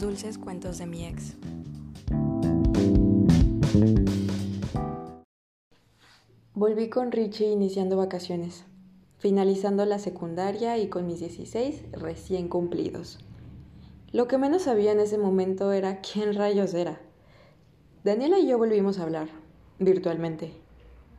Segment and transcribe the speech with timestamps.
[0.00, 1.36] Dulces cuentos de mi ex.
[6.54, 8.64] Volví con Richie iniciando vacaciones,
[9.18, 13.18] finalizando la secundaria y con mis 16 recién cumplidos.
[14.10, 16.98] Lo que menos sabía en ese momento era quién rayos era.
[18.02, 19.28] Daniela y yo volvimos a hablar,
[19.78, 20.54] virtualmente.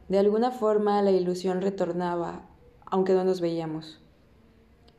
[0.09, 2.50] De alguna forma la ilusión retornaba,
[2.86, 4.01] aunque no nos veíamos.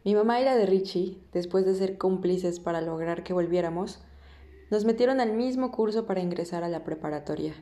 [0.05, 4.01] Mi mamá y la de Richie, después de ser cómplices para lograr que volviéramos,
[4.69, 7.55] nos metieron al mismo curso para ingresar a la preparatoria.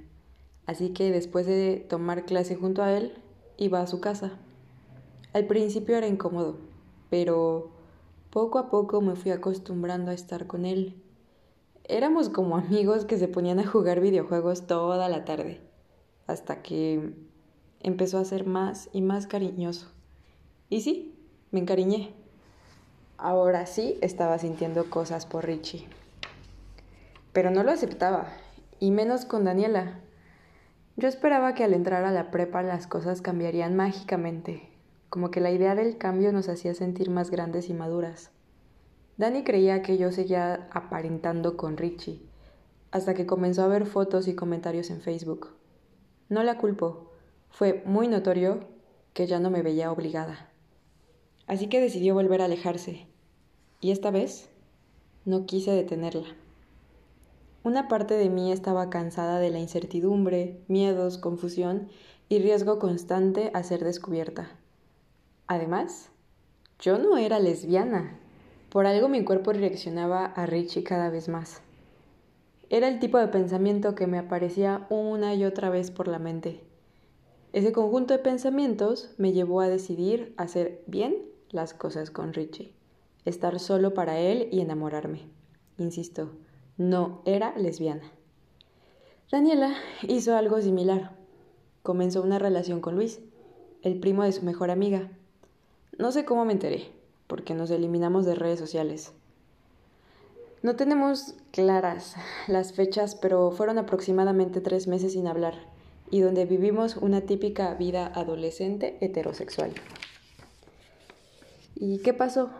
[0.64, 3.12] Así que después de tomar clase junto a él,
[3.58, 4.38] iba a su casa.
[5.34, 6.56] Al principio era incómodo,
[7.10, 7.72] pero
[8.30, 11.02] poco a poco me fui acostumbrando a estar con él.
[11.84, 15.60] Éramos como amigos que se ponían a jugar videojuegos toda la tarde,
[16.26, 17.12] hasta que
[17.80, 19.88] empezó a ser más y más cariñoso.
[20.70, 21.18] Y sí,
[21.50, 22.19] me encariñé.
[23.22, 25.86] Ahora sí estaba sintiendo cosas por Richie.
[27.34, 28.28] Pero no lo aceptaba,
[28.78, 30.00] y menos con Daniela.
[30.96, 34.70] Yo esperaba que al entrar a la prepa las cosas cambiarían mágicamente,
[35.10, 38.30] como que la idea del cambio nos hacía sentir más grandes y maduras.
[39.18, 42.22] Dani creía que yo seguía aparentando con Richie,
[42.90, 45.48] hasta que comenzó a ver fotos y comentarios en Facebook.
[46.30, 47.12] No la culpo,
[47.50, 48.60] fue muy notorio
[49.12, 50.48] que ya no me veía obligada.
[51.46, 53.09] Así que decidió volver a alejarse,
[53.80, 54.48] y esta vez
[55.24, 56.28] no quise detenerla.
[57.62, 61.88] Una parte de mí estaba cansada de la incertidumbre, miedos, confusión
[62.28, 64.50] y riesgo constante a ser descubierta.
[65.46, 66.10] Además,
[66.78, 68.18] yo no era lesbiana.
[68.70, 71.60] Por algo mi cuerpo reaccionaba a Richie cada vez más.
[72.70, 76.62] Era el tipo de pensamiento que me aparecía una y otra vez por la mente.
[77.52, 81.16] Ese conjunto de pensamientos me llevó a decidir hacer bien
[81.50, 82.79] las cosas con Richie
[83.24, 85.22] estar solo para él y enamorarme.
[85.78, 86.30] Insisto,
[86.76, 88.10] no era lesbiana.
[89.30, 91.16] Daniela hizo algo similar.
[91.82, 93.20] Comenzó una relación con Luis,
[93.82, 95.10] el primo de su mejor amiga.
[95.98, 96.90] No sé cómo me enteré,
[97.26, 99.12] porque nos eliminamos de redes sociales.
[100.62, 102.16] No tenemos claras
[102.46, 105.54] las fechas, pero fueron aproximadamente tres meses sin hablar
[106.10, 109.72] y donde vivimos una típica vida adolescente heterosexual.
[111.76, 112.50] ¿Y qué pasó?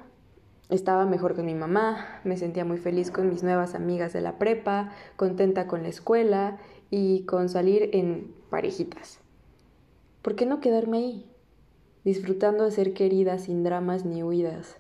[0.71, 4.39] Estaba mejor con mi mamá, me sentía muy feliz con mis nuevas amigas de la
[4.39, 6.59] prepa, contenta con la escuela
[6.91, 9.19] y con salir en parejitas.
[10.23, 11.31] ¿Por qué no quedarme ahí?
[12.05, 14.77] Disfrutando de ser querida sin dramas ni huidas.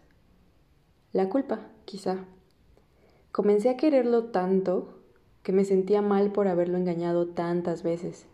[1.12, 2.25] La culpa, quizá.
[3.33, 4.95] Comencé a quererlo tanto
[5.43, 8.27] que me sentía mal por haberlo engañado tantas veces.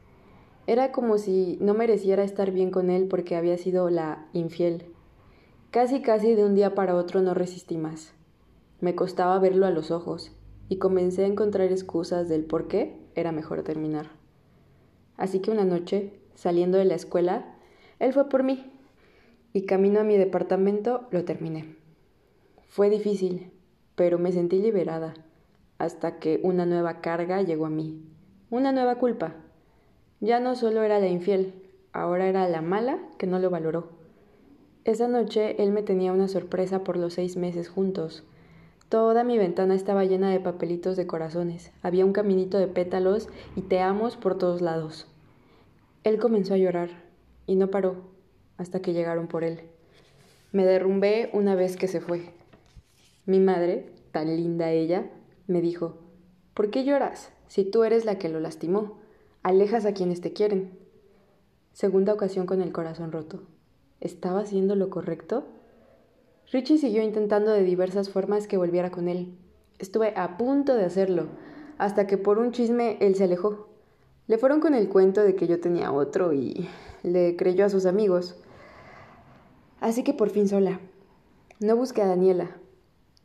[0.67, 4.96] Era como si no mereciera estar bien con él porque había sido la infiel
[5.77, 8.15] Casi casi de un día para otro no resistí más.
[8.81, 10.33] Me costaba verlo a los ojos
[10.71, 14.07] y comencé a encontrar excusas del por qué era mejor terminar.
[15.19, 17.59] Así que una noche, saliendo de la escuela,
[17.99, 18.73] él fue por mí
[19.53, 21.77] y camino a mi departamento lo terminé.
[22.69, 23.53] Fue difícil,
[23.97, 25.13] pero me sentí liberada
[25.77, 28.03] hasta que una nueva carga llegó a mí,
[28.49, 29.35] una nueva culpa.
[30.21, 31.53] Ya no solo era la infiel,
[31.93, 33.96] ahora era la mala que no lo valoró.
[34.87, 38.23] Esa noche él me tenía una sorpresa por los seis meses juntos.
[38.89, 41.73] Toda mi ventana estaba llena de papelitos de corazones.
[41.83, 45.09] Había un caminito de pétalos y te amos por todos lados.
[46.05, 46.91] Él comenzó a llorar
[47.49, 47.97] y no paró
[48.59, 49.63] hasta que llegaron por él.
[50.53, 52.31] Me derrumbé una vez que se fue.
[53.25, 55.11] Mi madre, tan linda ella,
[55.49, 55.99] me dijo,
[56.55, 59.01] ¿por qué lloras si tú eres la que lo lastimó?
[59.43, 60.79] Alejas a quienes te quieren.
[61.73, 63.43] Segunda ocasión con el corazón roto.
[64.01, 65.45] ¿Estaba haciendo lo correcto?
[66.53, 69.35] Richie siguió intentando de diversas formas que volviera con él.
[69.79, 71.27] Estuve a punto de hacerlo,
[71.79, 73.69] hasta que por un chisme él se alejó.
[74.27, 76.69] Le fueron con el cuento de que yo tenía otro y
[77.03, 78.37] le creyó a sus amigos.
[79.81, 80.81] Así que por fin sola.
[81.61, 82.57] No busqué a Daniela.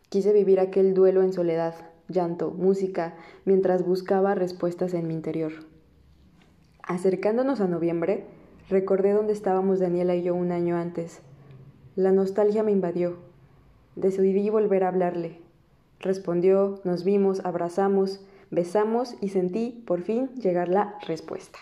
[0.09, 1.75] Quise vivir aquel duelo en soledad,
[2.07, 5.53] llanto, música, mientras buscaba respuestas en mi interior.
[6.83, 8.25] Acercándonos a noviembre,
[8.71, 11.19] Recordé dónde estábamos Daniela y yo un año antes.
[11.97, 13.17] La nostalgia me invadió.
[13.97, 15.41] Decidí volver a hablarle.
[15.99, 21.59] Respondió, nos vimos, abrazamos, besamos y sentí, por fin, llegar la respuesta.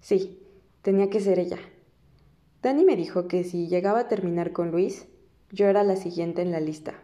[0.00, 0.42] Sí,
[0.82, 1.58] tenía que ser ella.
[2.64, 5.06] Dani me dijo que si llegaba a terminar con Luis,
[5.52, 6.94] yo era la siguiente en la lista.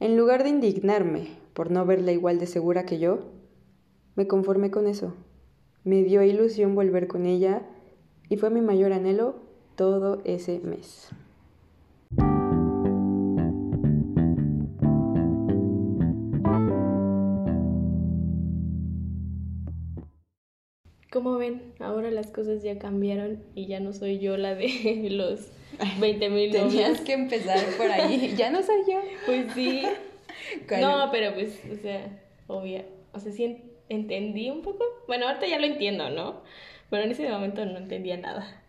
[0.00, 3.20] En lugar de indignarme por no verla igual de segura que yo,
[4.16, 5.14] me conformé con eso.
[5.84, 7.62] Me dio ilusión volver con ella
[8.28, 9.36] y fue mi mayor anhelo
[9.76, 11.10] todo ese mes.
[21.10, 25.48] Como ven, ahora las cosas ya cambiaron y ya no soy yo la de los
[25.98, 29.00] 20 mil Tenías que empezar por ahí, ya no soy yo.
[29.24, 29.82] Pues sí.
[30.80, 32.84] No, pero pues, o sea, obvia.
[33.12, 33.58] O sea, sí
[33.88, 34.84] entendí un poco.
[35.06, 36.42] Bueno, ahorita ya lo entiendo, ¿no?
[36.90, 38.62] Pero en ese momento no entendía nada.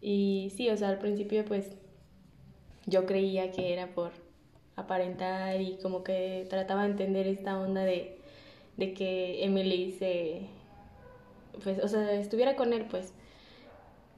[0.00, 1.76] Y sí, o sea, al principio pues
[2.86, 4.12] yo creía que era por
[4.76, 8.18] aparentar y como que trataba de entender esta onda de,
[8.76, 10.46] de que Emily se,
[11.62, 13.14] pues, o sea, estuviera con él, pues.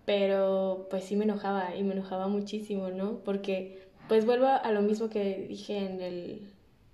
[0.06, 3.21] Pero pues sí me enojaba y me enojaba muchísimo, ¿no?
[3.25, 6.51] Porque pues vuelvo a lo mismo que dije en el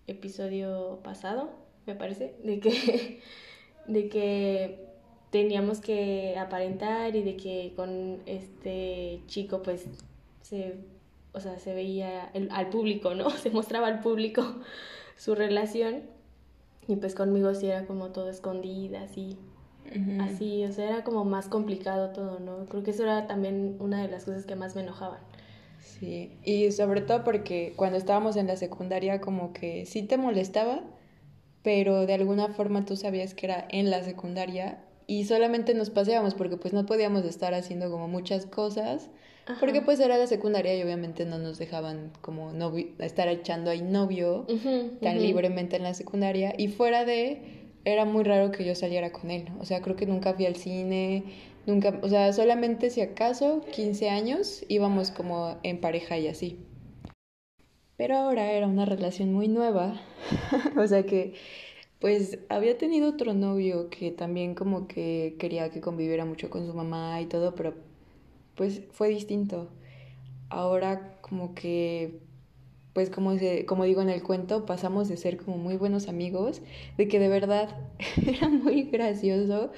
[0.07, 1.51] episodio pasado,
[1.87, 3.21] me parece, de que,
[3.87, 4.90] de que
[5.31, 9.87] teníamos que aparentar y de que con este chico pues
[10.43, 10.75] se,
[11.33, 13.31] o sea, se veía al público, ¿no?
[13.43, 14.43] Se mostraba al público
[15.17, 16.03] su relación
[16.89, 19.39] y pues conmigo sí era como todo escondida, así,
[20.21, 22.67] así, o sea, era como más complicado todo, ¿no?
[22.67, 25.21] Creo que eso era también una de las cosas que más me enojaban.
[25.79, 30.83] Sí, y sobre todo porque cuando estábamos en la secundaria como que sí te molestaba,
[31.63, 34.81] pero de alguna forma tú sabías que era en la secundaria
[35.11, 39.11] y solamente nos paseábamos porque pues no podíamos estar haciendo como muchas cosas
[39.59, 42.53] porque pues era la secundaria y obviamente no nos dejaban como
[43.01, 44.47] estar echando ahí novio
[45.03, 46.55] tan libremente en la secundaria.
[46.57, 47.43] Y fuera de
[47.85, 50.55] era muy raro que yo saliera con él, o sea, creo que nunca fui al
[50.55, 51.25] cine,
[51.67, 56.61] nunca, o sea, solamente si acaso 15 años íbamos como en pareja y así.
[57.97, 60.01] Pero ahora era una relación muy nueva,
[60.79, 61.35] o sea que
[62.01, 66.73] pues había tenido otro novio que también como que quería que conviviera mucho con su
[66.73, 67.75] mamá y todo, pero
[68.57, 69.69] pues fue distinto.
[70.49, 72.21] Ahora como que,
[72.95, 76.63] pues como, se, como digo en el cuento, pasamos de ser como muy buenos amigos,
[76.97, 77.69] de que de verdad
[78.27, 79.71] era muy gracioso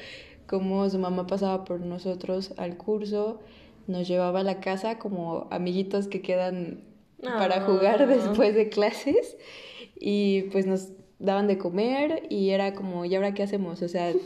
[0.46, 3.40] como su mamá pasaba por nosotros al curso,
[3.88, 6.84] nos llevaba a la casa como amiguitos que quedan
[7.20, 8.06] para jugar ah.
[8.06, 9.36] después de clases
[9.98, 10.88] y pues nos
[11.22, 13.82] daban de comer y era como, ¿y ahora qué hacemos?
[13.82, 14.12] O sea...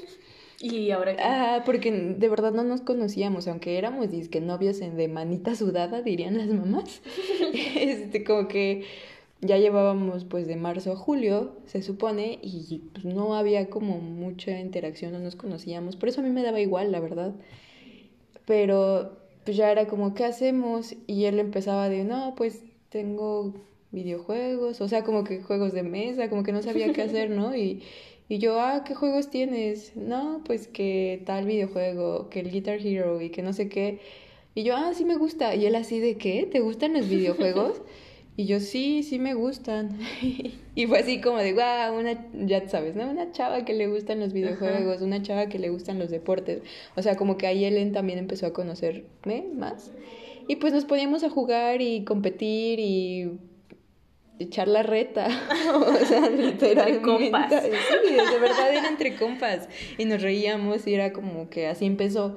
[0.58, 1.22] ¿Y ahora qué?
[1.22, 6.38] Ah, porque de verdad no nos conocíamos, aunque éramos disque novios de manita sudada, dirían
[6.38, 7.02] las mamás.
[7.76, 8.84] este, como que
[9.42, 14.58] ya llevábamos pues de marzo a julio, se supone, y pues no había como mucha
[14.58, 15.96] interacción, no nos conocíamos.
[15.96, 17.34] Por eso a mí me daba igual, la verdad.
[18.46, 20.94] Pero pues ya era como, ¿qué hacemos?
[21.06, 23.54] Y él empezaba de, no, pues tengo
[23.92, 27.54] videojuegos, o sea, como que juegos de mesa, como que no sabía qué hacer, ¿no?
[27.56, 27.82] Y,
[28.28, 29.96] y yo, ah, ¿qué juegos tienes?
[29.96, 34.00] No, pues que tal videojuego, que el Guitar Hero y que no sé qué.
[34.54, 35.54] Y yo, ah, sí me gusta.
[35.54, 36.48] Y él así de, ¿qué?
[36.50, 37.82] ¿Te gustan los videojuegos?
[38.38, 39.98] Y yo, sí, sí me gustan.
[40.74, 43.08] y fue así como de, guau, una, ya sabes, ¿no?
[43.08, 46.62] Una chava que le gustan los videojuegos, una chava que le gustan los deportes.
[46.96, 49.92] O sea, como que ahí Ellen también empezó a conocerme más.
[50.48, 53.38] Y pues nos poníamos a jugar y competir y
[54.38, 55.28] echar la reta.
[55.74, 57.02] o sea, literalmente.
[57.02, 57.50] compas.
[57.50, 59.68] Sí, de verdad era entre compas.
[59.98, 62.36] Y nos reíamos y era como que así empezó.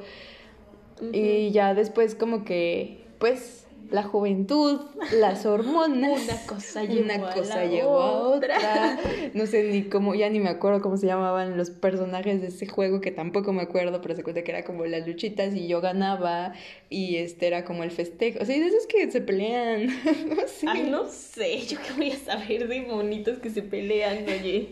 [1.13, 3.58] Y ya después como que, pues,
[3.91, 4.81] la juventud,
[5.13, 6.21] las hormonas.
[6.23, 8.99] Una cosa llevó, una cosa a, otra.
[9.33, 12.68] No sé ni cómo, ya ni me acuerdo cómo se llamaban los personajes de ese
[12.68, 15.81] juego, que tampoco me acuerdo, pero se cuenta que era como las luchitas y yo
[15.81, 16.54] ganaba
[16.90, 18.40] y este era como el festejo.
[18.42, 19.87] O sea, de esos que se pelean.
[20.28, 20.68] no sé.
[20.68, 24.69] Ay, no sé, yo qué voy a saber de monitos que se pelean, oye.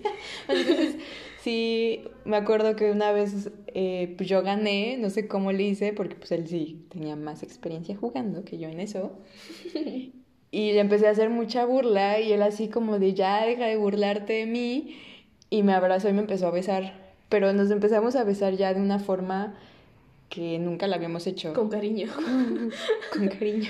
[0.48, 0.96] Entonces,
[1.48, 5.94] sí, me acuerdo que una vez eh, pues yo gané, no sé cómo le hice,
[5.94, 9.14] porque pues él sí tenía más experiencia jugando que yo en eso.
[10.52, 13.78] y le empecé a hacer mucha burla y él así como de ya deja de
[13.78, 14.98] burlarte de mí
[15.50, 17.14] y me abrazó y me empezó a besar.
[17.30, 19.58] Pero nos empezamos a besar ya de una forma
[20.28, 21.54] que nunca la habíamos hecho.
[21.54, 22.10] Con cariño.
[23.14, 23.70] Con cariño.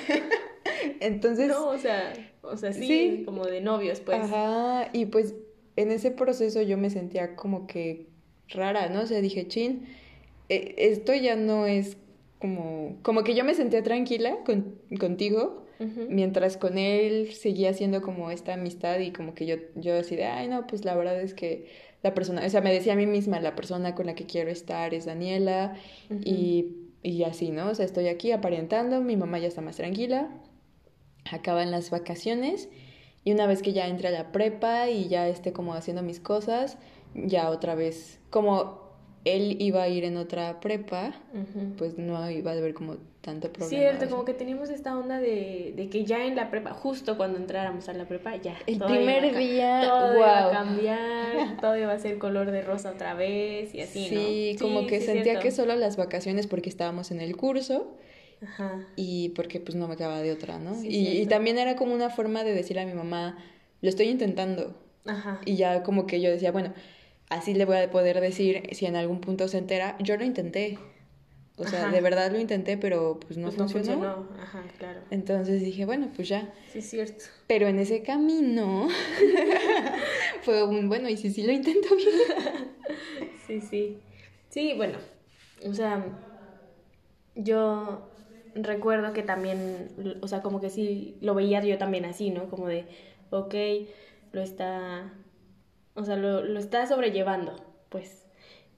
[1.00, 1.48] Entonces...
[1.48, 2.12] No, o sea,
[2.42, 4.20] o sea, sí, sí, como de novios, pues.
[4.20, 5.34] Ajá, y pues
[5.76, 8.06] en ese proceso yo me sentía como que
[8.48, 9.02] rara, ¿no?
[9.02, 9.86] O sea, dije, chin,
[10.48, 11.96] eh, esto ya no es
[12.38, 15.62] como, como que yo me sentía tranquila con, contigo,
[16.08, 20.24] mientras con él seguía siendo como esta amistad y como que yo, yo así de,
[20.24, 21.66] ay, no, pues la verdad es que
[22.02, 24.50] la persona, o sea, me decía a mí misma, la persona con la que quiero
[24.50, 25.76] estar es Daniela
[26.22, 27.68] y, y así, ¿no?
[27.68, 30.30] O sea, estoy aquí aparentando, mi mamá ya está más tranquila,
[31.30, 32.68] acaban las vacaciones
[33.24, 36.20] y una vez que ya entré a la prepa y ya esté como haciendo mis
[36.20, 36.78] cosas,
[37.14, 38.84] ya otra vez, como
[39.24, 41.14] él iba a ir en otra prepa,
[41.78, 43.70] pues no iba a haber como tanto problema.
[43.70, 47.38] Cierto, como que teníamos esta onda de, de, que ya en la prepa, justo cuando
[47.38, 48.56] entráramos a la prepa, ya.
[48.66, 53.14] El primer día, todo iba a cambiar, todo iba a ser color de rosa otra
[53.14, 54.20] vez y así, ¿no?
[54.20, 57.96] Sí, como que sentía que solo las vacaciones porque estábamos en el curso.
[58.42, 58.86] Ajá.
[58.96, 60.82] Y porque pues no me acababa de otra, ¿no?
[60.82, 63.38] y, y también era como una forma de decirle a mi mamá,
[63.80, 64.80] lo estoy intentando.
[65.06, 65.40] Ajá.
[65.44, 66.72] Y ya como que yo decía, bueno,
[67.28, 70.78] así le voy a poder decir si en algún punto se entera, yo lo intenté.
[71.56, 74.00] O sea, de verdad lo intenté, pero pues no, pues funcionó.
[74.02, 74.42] no funcionó.
[74.42, 75.00] Ajá, claro.
[75.10, 76.52] Entonces dije, bueno, pues ya.
[76.72, 77.24] Sí, es cierto.
[77.46, 78.88] Pero en ese camino
[80.42, 82.08] fue un, bueno, ¿y si sí lo intento bien?
[83.46, 83.98] sí, sí.
[84.48, 84.98] Sí, bueno,
[85.64, 86.04] o sea,
[87.36, 88.08] yo
[88.54, 92.48] recuerdo que también, o sea, como que sí, lo veía yo también así, ¿no?
[92.48, 92.86] Como de,
[93.30, 93.54] ok,
[94.32, 95.12] lo está
[95.94, 97.54] o sea, lo, lo está sobrellevando,
[97.88, 98.26] pues.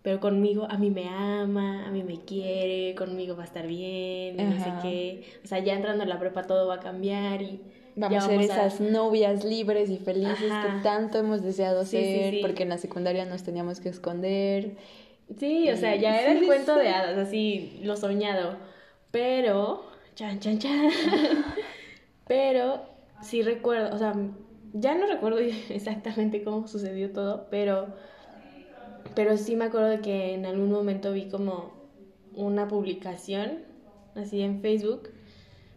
[0.02, 4.36] Pero conmigo, a mí me ama, a mí me quiere, conmigo va a estar bien,
[4.36, 5.24] no sé qué.
[5.42, 7.60] O sea, ya entrando en la prepa todo va a cambiar y...
[7.96, 12.68] Vamos, a ser esas novias libres y felices que tanto hemos deseado ser, porque en
[12.68, 14.76] la secundaria nos teníamos que esconder.
[15.38, 18.58] Sí, o sea, ya era el cuento de hadas, así, lo soñado.
[19.10, 19.84] Pero,
[20.14, 20.90] chan, chan, chan.
[22.26, 22.82] Pero
[23.22, 24.14] sí recuerdo, o sea,
[24.72, 25.38] ya no recuerdo
[25.70, 27.88] exactamente cómo sucedió todo, pero,
[29.14, 31.72] pero sí me acuerdo de que en algún momento vi como
[32.34, 33.60] una publicación
[34.14, 35.10] así en Facebook,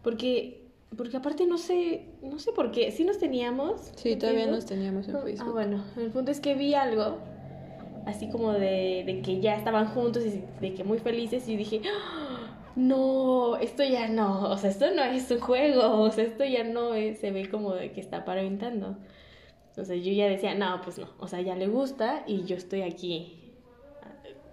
[0.03, 3.91] porque, porque aparte no sé, no sé por qué, sí nos teníamos.
[3.95, 5.47] Sí, todavía nos teníamos en ah, Facebook.
[5.47, 7.17] Ah, bueno, el punto es que vi algo
[8.05, 11.81] así como de, de que ya estaban juntos y de que muy felices y dije,
[12.75, 16.63] no, esto ya no, o sea, esto no es un juego, o sea, esto ya
[16.63, 18.97] no es, se ve como de que está paraventando.
[19.77, 22.55] O sea, yo ya decía, no, pues no, o sea, ya le gusta y yo
[22.55, 23.39] estoy aquí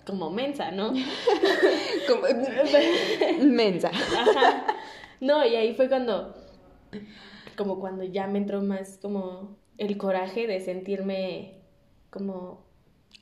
[0.07, 0.93] como mensa, ¿no?
[2.09, 2.23] como
[3.45, 3.91] mensa.
[5.21, 6.35] No, y ahí fue cuando,
[7.57, 11.63] como cuando ya me entró más como el coraje de sentirme
[12.11, 12.66] como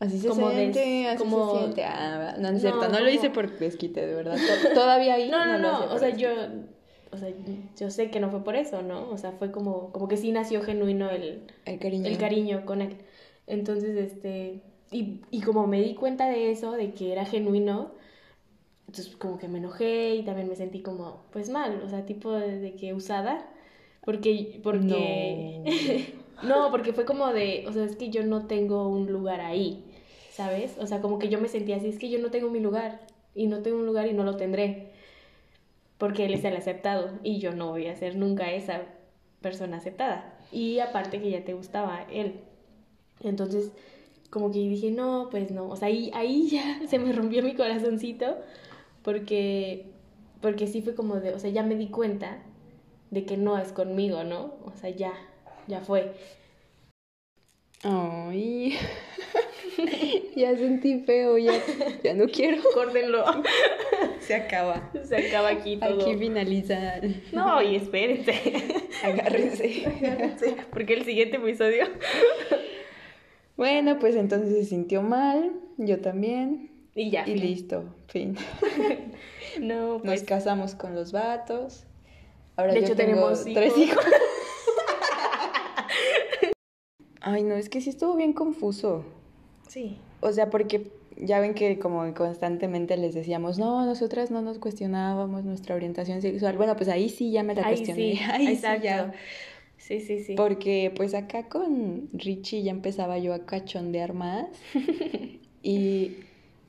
[0.00, 1.52] Así se siente, así como...
[1.52, 1.84] se siente.
[1.84, 4.36] Ah, no, es cierto, no, lo hice por desquite, de verdad.
[4.74, 6.30] Todavía ahí no, no, no, o sea, yo
[7.14, 7.28] o sea,
[7.78, 9.08] yo sé que no fue por eso, ¿no?
[9.08, 12.82] O sea, fue como como que sí nació genuino el el cariño, el cariño con
[12.82, 12.96] él.
[13.46, 17.92] Entonces, este y, y como me di cuenta de eso, de que era genuino,
[18.86, 22.32] entonces como que me enojé y también me sentí como pues mal, o sea, tipo
[22.32, 23.48] de, que usada
[24.04, 26.23] porque porque no,
[26.70, 29.84] porque fue como de, o sea, es que yo no tengo un lugar ahí.
[30.34, 30.76] ¿sabes?
[30.80, 33.00] O sea, como que yo me sentía así, es que yo no tengo mi lugar
[33.36, 34.90] y no tengo un lugar y no lo tendré,
[35.96, 38.82] porque él es el aceptado y yo no voy a ser nunca esa
[39.40, 40.36] persona aceptada.
[40.50, 42.40] Y aparte que ya te gustaba él.
[43.20, 43.70] Entonces,
[44.28, 47.54] como que dije, no, pues no, o sea, ahí, ahí ya se me rompió mi
[47.54, 48.36] corazoncito,
[49.04, 49.86] porque,
[50.40, 52.42] porque sí fue como de, o sea, ya me di cuenta
[53.12, 54.54] de que no es conmigo, ¿no?
[54.64, 55.12] O sea, ya,
[55.66, 56.12] ya fue.
[57.82, 58.78] Ay.
[60.36, 61.52] ya sentí feo, ya,
[62.02, 62.62] ya no quiero.
[62.72, 63.24] Córdenlo.
[64.20, 64.90] Se acaba.
[65.04, 66.00] Se acaba aquí todo.
[66.00, 67.00] Aquí finaliza.
[67.32, 68.32] No, y espérense.
[69.04, 69.86] Agárrense.
[69.86, 70.56] Agárrense.
[70.70, 71.86] Porque el siguiente episodio.
[73.56, 76.70] Bueno, pues entonces se sintió mal, yo también.
[76.94, 77.26] Y ya.
[77.26, 78.36] Y listo, fin.
[79.60, 80.20] No, pues.
[80.20, 81.84] Nos casamos con los vatos.
[82.56, 84.04] Ahora de hecho, tenemos tres hijos.
[87.26, 89.02] Ay, no, es que sí estuvo bien confuso.
[89.66, 89.96] Sí.
[90.20, 95.42] O sea, porque ya ven que como constantemente les decíamos, no, nosotras no nos cuestionábamos
[95.42, 96.58] nuestra orientación sexual.
[96.58, 98.16] Bueno, pues ahí sí ya me la cuestioné.
[98.16, 99.14] Sí, ahí sí ya.
[99.78, 100.34] Sí, sí, sí.
[100.34, 104.46] Porque pues acá con Richie ya empezaba yo a cachondear más.
[105.62, 106.16] y,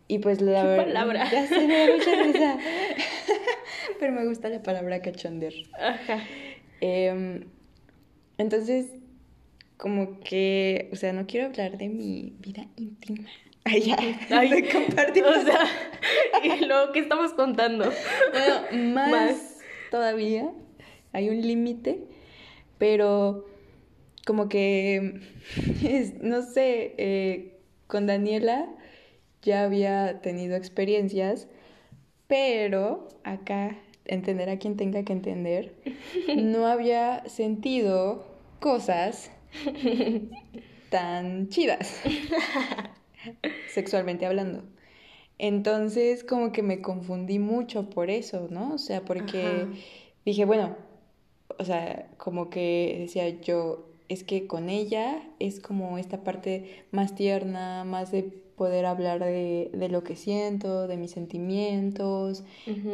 [0.07, 0.85] y pues la verdad.
[0.85, 1.31] palabra?
[1.31, 2.57] Ya se me da mucha risa.
[3.99, 5.53] Pero me gusta la palabra cachondear.
[5.77, 6.23] Ajá.
[6.79, 7.45] Eh,
[8.37, 8.87] entonces
[9.77, 13.27] como que, o sea, no quiero hablar de mi vida íntima.
[13.63, 13.97] Ay, ya,
[14.29, 15.23] Ay, compartir.
[15.23, 15.59] O sea,
[16.43, 17.91] y luego, ¿qué estamos contando?
[18.31, 20.51] Bueno, más, todavía,
[21.13, 22.03] hay un límite,
[22.77, 23.45] pero
[24.25, 25.19] como que,
[26.21, 28.67] no sé, eh, con Daniela
[29.41, 31.47] ya había tenido experiencias,
[32.27, 35.73] pero acá, entender a quien tenga que entender,
[36.35, 38.25] no había sentido
[38.59, 39.31] cosas
[40.89, 42.01] tan chidas,
[43.69, 44.63] sexualmente hablando.
[45.37, 48.73] Entonces como que me confundí mucho por eso, ¿no?
[48.73, 49.67] O sea, porque
[50.25, 50.75] dije, bueno,
[51.59, 57.15] o sea, como que decía yo, es que con ella es como esta parte más
[57.15, 58.23] tierna, más de
[58.55, 62.43] poder hablar de, de lo que siento, de mis sentimientos,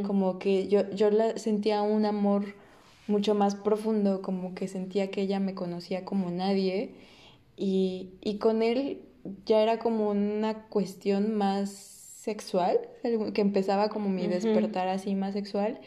[0.05, 2.55] como que yo, yo la, sentía un amor
[3.07, 6.91] mucho más profundo, como que sentía que ella me conocía como nadie.
[7.57, 8.99] Y, y con él
[9.45, 12.79] ya era como una cuestión más sexual,
[13.33, 15.79] que empezaba como mi despertar así más sexual.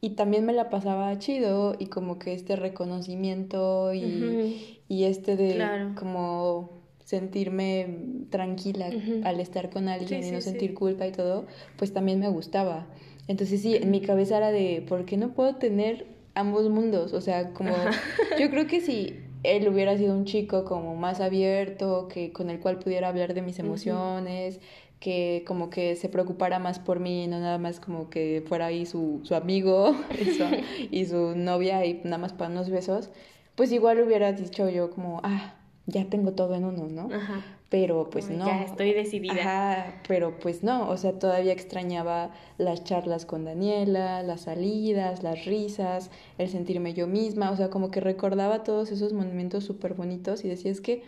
[0.00, 5.56] Y también me la pasaba chido y como que este reconocimiento y, y este de
[5.98, 6.70] como
[7.04, 7.96] sentirme
[8.30, 8.90] tranquila
[9.24, 11.46] al estar con alguien y no sentir culpa y todo,
[11.76, 12.86] pues también me gustaba.
[13.26, 16.06] Entonces sí, en mi cabeza era de, ¿por qué no puedo tener
[16.38, 17.12] ambos mundos?
[17.12, 17.70] O sea, como
[18.38, 22.60] yo creo que si él hubiera sido un chico como más abierto, que con el
[22.60, 24.60] cual pudiera hablar de mis emociones,
[25.00, 28.84] que como que se preocupara más por mí, no nada más como que fuera ahí
[28.84, 30.44] su, su amigo y su,
[30.90, 33.10] y su novia y nada más para unos besos,
[33.54, 35.54] pues igual hubiera dicho yo como, ah,
[35.86, 37.14] ya tengo todo en uno, ¿no?
[37.14, 37.57] Ajá.
[37.70, 38.46] Pero pues no.
[38.46, 39.34] Ya estoy decidida.
[39.34, 45.44] Ajá, pero pues no, o sea, todavía extrañaba las charlas con Daniela, las salidas, las
[45.44, 50.44] risas, el sentirme yo misma, o sea, como que recordaba todos esos momentos súper bonitos
[50.44, 51.02] y decía, es que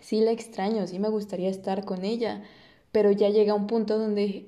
[0.00, 2.42] sí la extraño, sí me gustaría estar con ella,
[2.92, 4.46] pero ya llega un punto donde,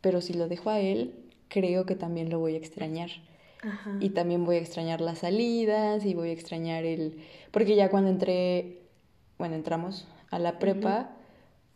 [0.00, 1.14] pero si lo dejo a él,
[1.48, 3.10] creo que también lo voy a extrañar.
[3.60, 3.98] Ajá.
[4.00, 7.18] Y también voy a extrañar las salidas y voy a extrañar el...
[7.50, 8.82] Porque ya cuando entré,
[9.36, 11.10] bueno, entramos a la prepa,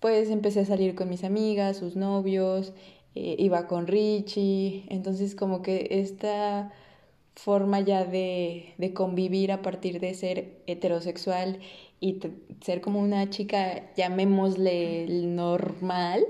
[0.01, 2.73] pues empecé a salir con mis amigas, sus novios,
[3.15, 6.73] eh, iba con Richie, entonces como que esta
[7.35, 11.61] forma ya de, de convivir a partir de ser heterosexual
[12.01, 12.19] y
[12.61, 16.25] ser como una chica, llamémosle normal,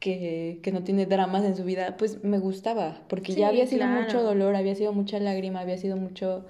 [0.00, 3.86] que, que, no tiene dramas en su vida, pues me gustaba, porque ya había sido
[3.86, 6.44] mucho dolor, había sido mucha lágrima, había sido mucho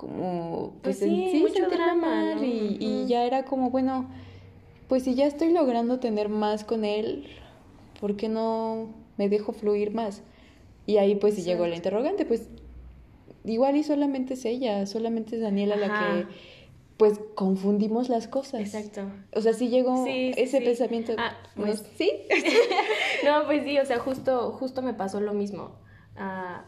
[0.00, 4.08] como pues, pues sí, mucho drama y, y, ya era como bueno
[4.88, 7.26] pues si ya estoy logrando tener más con él
[8.00, 10.22] ¿por qué no me dejo fluir más?
[10.86, 12.48] y ahí pues si llegó la interrogante pues
[13.44, 16.26] igual y solamente es ella solamente es Daniela la que
[16.96, 18.60] pues confundimos las cosas.
[18.60, 19.00] Exacto.
[19.34, 21.14] O sea, sí llegó ese pensamiento.
[21.16, 22.12] Ah, pues sí.
[23.24, 25.76] no, pues sí, o sea, justo, justo me pasó lo mismo.
[26.14, 26.66] Ah,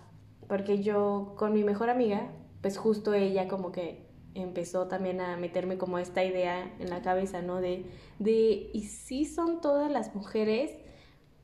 [0.49, 2.31] porque yo con mi mejor amiga,
[2.63, 7.43] pues justo ella como que empezó también a meterme como esta idea en la cabeza,
[7.43, 7.61] ¿no?
[7.61, 7.85] De,
[8.19, 10.71] de ¿y si son todas las mujeres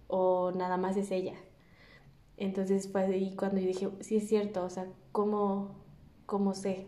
[0.07, 1.35] o nada más es ella?
[2.39, 5.75] Entonces fue ahí cuando yo dije, sí es cierto, o sea, ¿cómo,
[6.25, 6.87] cómo sé?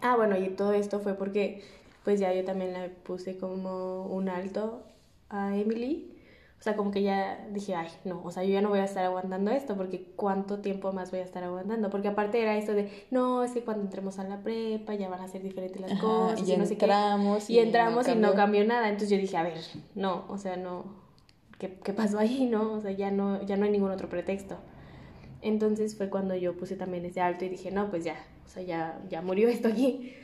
[0.00, 1.62] Ah, bueno, y todo esto fue porque
[2.04, 4.84] pues ya yo también le puse como un alto
[5.28, 6.15] a Emily.
[6.58, 8.84] O sea, como que ya dije, ay, no, o sea, yo ya no voy a
[8.84, 11.90] estar aguantando esto porque cuánto tiempo más voy a estar aguantando.
[11.90, 15.20] Porque aparte era esto de, no, es que cuando entremos a la prepa ya van
[15.20, 16.48] a ser diferentes las cosas.
[16.48, 17.42] Y, no entramos.
[17.44, 17.52] Sé qué.
[17.52, 18.88] Y, entramos y no cambió nada.
[18.88, 19.58] Entonces yo dije, a ver,
[19.94, 20.84] no, o sea, no,
[21.58, 22.46] ¿qué, qué pasó ahí?
[22.46, 24.56] No, o sea, ya no, ya no hay ningún otro pretexto.
[25.42, 28.62] Entonces fue cuando yo puse también ese alto y dije, no, pues ya, o sea,
[28.62, 30.14] ya, ya murió esto aquí.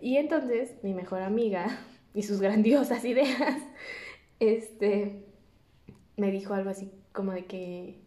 [0.00, 1.78] Y entonces mi mejor amiga
[2.14, 3.62] y sus grandiosas ideas,
[4.38, 5.21] este,
[6.16, 8.00] me dijo algo así como de que,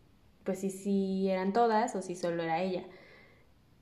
[0.43, 2.83] pues si sí eran todas o si solo era ella.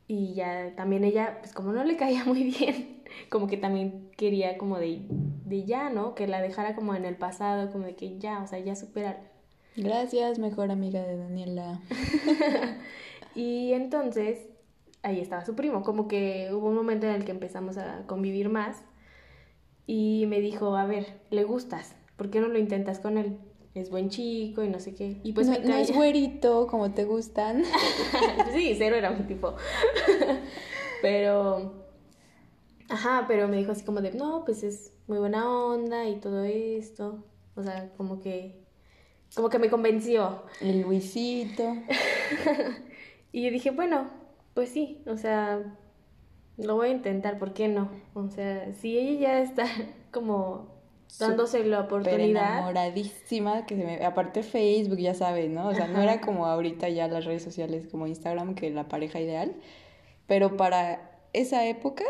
[0.08, 4.58] Y ya también ella, pues como no le caía muy bien, como que también quería
[4.58, 6.16] como de, de ya, ¿no?
[6.16, 9.32] Que la dejara como en el pasado, como de que ya, o sea, ya superar.
[9.76, 11.82] Gracias, mejor amiga de Daniela.
[13.36, 14.48] y entonces
[15.02, 15.84] ahí estaba su primo.
[15.84, 18.84] Como que hubo un momento en el que empezamos a convivir más
[19.88, 23.38] y me dijo, a ver, le gustas, ¿por qué no lo intentas con él?
[23.76, 25.20] Es buen chico y no sé qué.
[25.24, 27.64] Y pues no, no es güerito como te gustan.
[28.54, 29.56] sí, cero era un tipo.
[31.02, 31.74] pero,
[32.88, 36.44] ajá, pero me dijo así como de, no, pues es muy buena onda y todo
[36.44, 37.24] esto.
[37.56, 38.64] O sea, como que,
[39.36, 40.44] como que me convenció.
[40.62, 41.64] El Luisito.
[43.32, 44.08] y yo dije, bueno,
[44.54, 45.76] pues sí, o sea,
[46.58, 47.90] lo voy a intentar, ¿por qué no?
[48.14, 49.66] O sea, si ella ya está
[50.12, 50.74] como
[51.20, 52.58] dándose la oportunidad.
[52.58, 54.06] enamoradísima, que se me...
[54.06, 55.68] aparte Facebook, ya sabes, ¿no?
[55.68, 59.20] O sea, no era como ahorita ya las redes sociales como Instagram, que la pareja
[59.20, 59.56] ideal,
[60.28, 62.04] pero para esa época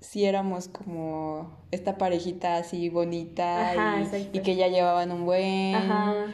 [0.00, 4.00] sí éramos como esta parejita así bonita
[4.32, 5.74] y, que ya llevaban un buen...
[5.74, 6.26] Ajá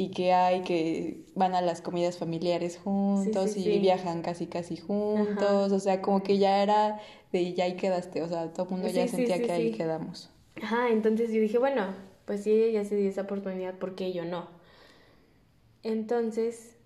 [0.00, 5.72] y que hay que van a las comidas familiares juntos y viajan casi casi juntos,
[5.72, 6.98] o sea, como que ya era
[7.32, 10.29] de ya ahí quedaste, o sea, todo el mundo ya sentía que ahí quedamos.
[10.56, 11.92] Ajá, entonces yo dije, bueno,
[12.24, 14.46] pues si ella ya se dio esa oportunidad, ¿por qué yo no?
[15.82, 16.76] Entonces,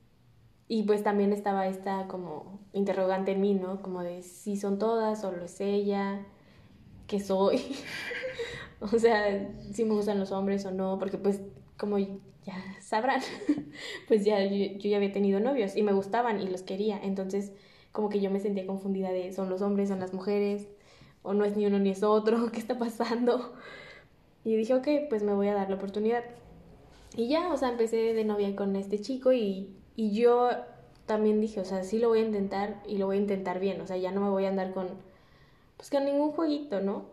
[0.69, 3.83] y pues también estaba esta como interrogante en mí, ¿no?
[3.83, 6.27] Como de si son todas, solo es ella,
[7.07, 7.61] ¿qué soy?
[8.81, 11.41] O sea, si me gustan los hombres o no, porque pues
[11.79, 12.17] como ya
[12.81, 13.21] sabrán,
[14.09, 16.99] pues ya yo, ya había tenido novios y me gustaban y los quería.
[17.03, 17.53] Entonces,
[17.93, 20.69] como que yo me sentía confundida de son los hombres, son las mujeres,
[21.25, 23.55] o no es ni uno ni es otro, ¿qué está pasando?
[24.45, 26.23] Y dije, ok, pues me voy a dar la oportunidad.
[27.17, 30.51] Y ya, o sea, empecé de novia con este chico y, y yo
[31.07, 33.81] también dije, o sea, sí lo voy a intentar y lo voy a intentar bien,
[33.81, 34.89] o sea, ya no me voy a andar con,
[35.77, 37.07] pues con ningún jueguito, ¿no?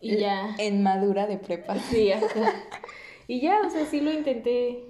[0.00, 0.54] Y ya.
[0.58, 1.76] En madura de prepa.
[1.78, 2.12] Sí,
[3.26, 4.84] Y ya, o sea, sí lo intenté.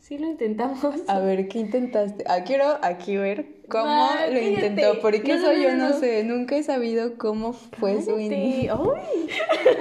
[0.00, 0.82] Sí lo intentamos.
[1.08, 2.24] A ver, ¿qué intentaste?
[2.26, 4.98] Ah, quiero aquí ver cómo lo intentó.
[5.00, 6.24] Porque eso yo no, sé.
[6.24, 8.94] Nunca he sabido cómo fue su inicio.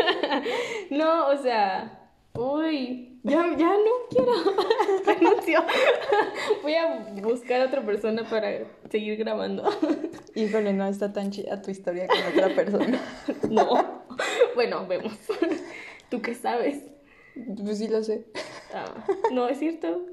[0.92, 1.96] no, o sea.
[2.34, 4.32] Uy, ya, ya no quiero.
[5.06, 5.64] Renuncio.
[6.64, 9.70] Voy a buscar a otra persona para seguir grabando.
[10.36, 13.00] Híjole, no está tan chida tu historia con otra persona.
[13.50, 14.04] no.
[14.54, 15.14] Bueno, vemos.
[16.10, 16.84] ¿Tú qué sabes?
[17.64, 18.26] Pues sí lo sé.
[18.74, 20.06] Ah, no, es cierto.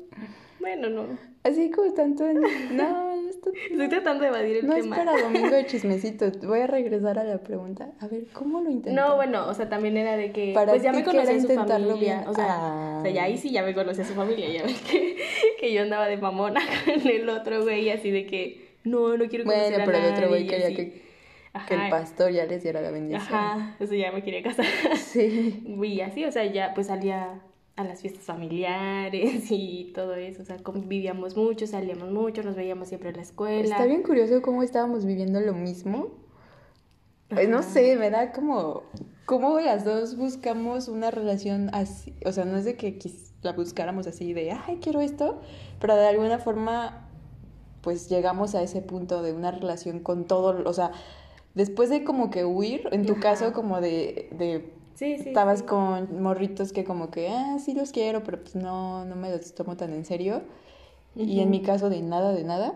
[0.61, 1.19] Bueno, no.
[1.43, 2.25] Así como tanto.
[2.73, 3.15] No,
[3.71, 4.75] estoy tratando de evadir el tema.
[4.75, 6.31] No es para domingo de chismecito.
[6.43, 7.93] Voy a regresar a la pregunta.
[8.01, 9.01] A ver, ¿cómo lo intentó?
[9.01, 10.55] No, bueno, o sea, también era de que.
[10.67, 12.25] pues ya me conocía su familia.
[12.27, 14.49] O sea, o sea, ya ahí sí ya me conocía su familia.
[14.49, 15.17] Ya ves que,
[15.61, 18.67] que yo andaba de mamona con el otro güey, así de que.
[18.83, 21.06] No, no quiero conocer bueno, pero el otro güey quería que
[21.67, 23.35] que el pastor ya les diera la bendición.
[23.35, 24.67] Ajá, eso ya me quería casar.
[24.97, 25.63] Sí.
[25.87, 27.41] Y así, o sea, ya pues salía
[27.77, 32.89] a las fiestas familiares y todo eso, o sea, convivíamos mucho, salíamos mucho, nos veíamos
[32.89, 33.63] siempre en la escuela.
[33.63, 36.09] Está bien curioso cómo estábamos viviendo lo mismo.
[37.29, 38.85] Pues, no sé, me da como,
[39.27, 42.99] como las dos buscamos una relación así, o sea, no es de que
[43.43, 45.41] la buscáramos así de, ay, quiero esto,
[45.81, 47.09] pero de alguna forma,
[47.83, 50.93] pues llegamos a ese punto de una relación con todo, o sea,
[51.57, 56.23] después de como que huir, en tu caso como de, de sí, sí, estabas con
[56.23, 59.77] morritos que como que, ah, sí los quiero, pero pues no, no me los tomo
[59.77, 60.43] tan en serio.
[61.17, 62.75] Y en mi caso de nada, de nada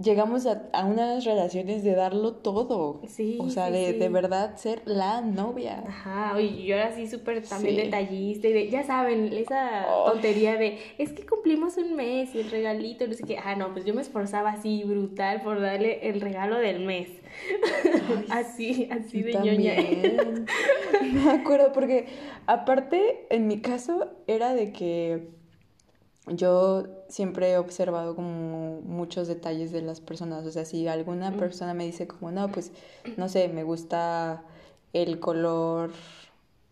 [0.00, 3.00] llegamos a, a, unas relaciones de darlo todo.
[3.06, 3.38] Sí.
[3.40, 5.82] O sea, de, de, verdad ser la novia.
[5.86, 10.78] Ajá, y yo era así súper también detallista y de, ya saben, esa tontería de,
[10.98, 13.38] es que cumplimos un mes y el regalito, no sé qué.
[13.38, 17.08] Ah, no, pues yo me esforzaba así brutal por darle el regalo del mes.
[18.30, 19.74] así, así de ñoña.
[21.12, 22.06] me acuerdo, porque
[22.46, 25.35] aparte, en mi caso, era de que
[26.26, 30.44] yo siempre he observado como muchos detalles de las personas.
[30.44, 32.72] O sea, si alguna persona me dice como, no, pues,
[33.16, 34.42] no sé, me gusta
[34.92, 35.92] el color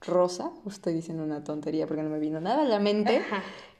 [0.00, 3.22] rosa, estoy diciendo una tontería porque no me vino nada a la mente,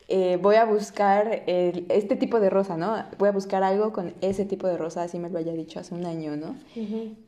[0.08, 3.04] eh, voy a buscar el, este tipo de rosa, ¿no?
[3.18, 5.94] Voy a buscar algo con ese tipo de rosa, así me lo haya dicho hace
[5.94, 6.56] un año, ¿no?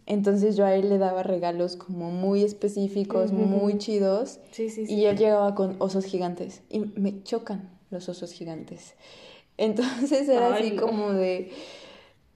[0.07, 5.07] Entonces yo a él le daba regalos como muy específicos, muy chidos, sí, sí, y
[5.07, 8.95] él llegaba con osos gigantes y me chocan los osos gigantes.
[9.59, 11.51] Entonces era así como de,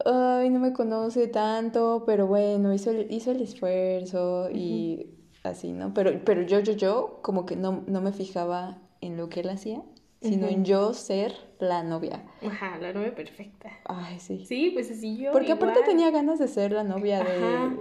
[0.05, 5.07] ay, no me conoce tanto, pero bueno, hizo el, hizo el esfuerzo y
[5.43, 5.93] así, ¿no?
[5.95, 9.51] Pero, pero yo, yo, yo, como que no, no me fijaba en lo que él
[9.51, 9.83] hacía,
[10.21, 12.23] sino en yo ser la novia.
[12.43, 13.71] Ajá, la novia perfecta.
[13.85, 14.45] Ay, sí.
[14.47, 15.33] Sí, pues así yo.
[15.33, 17.77] Porque aparte tenía ganas de ser la novia de,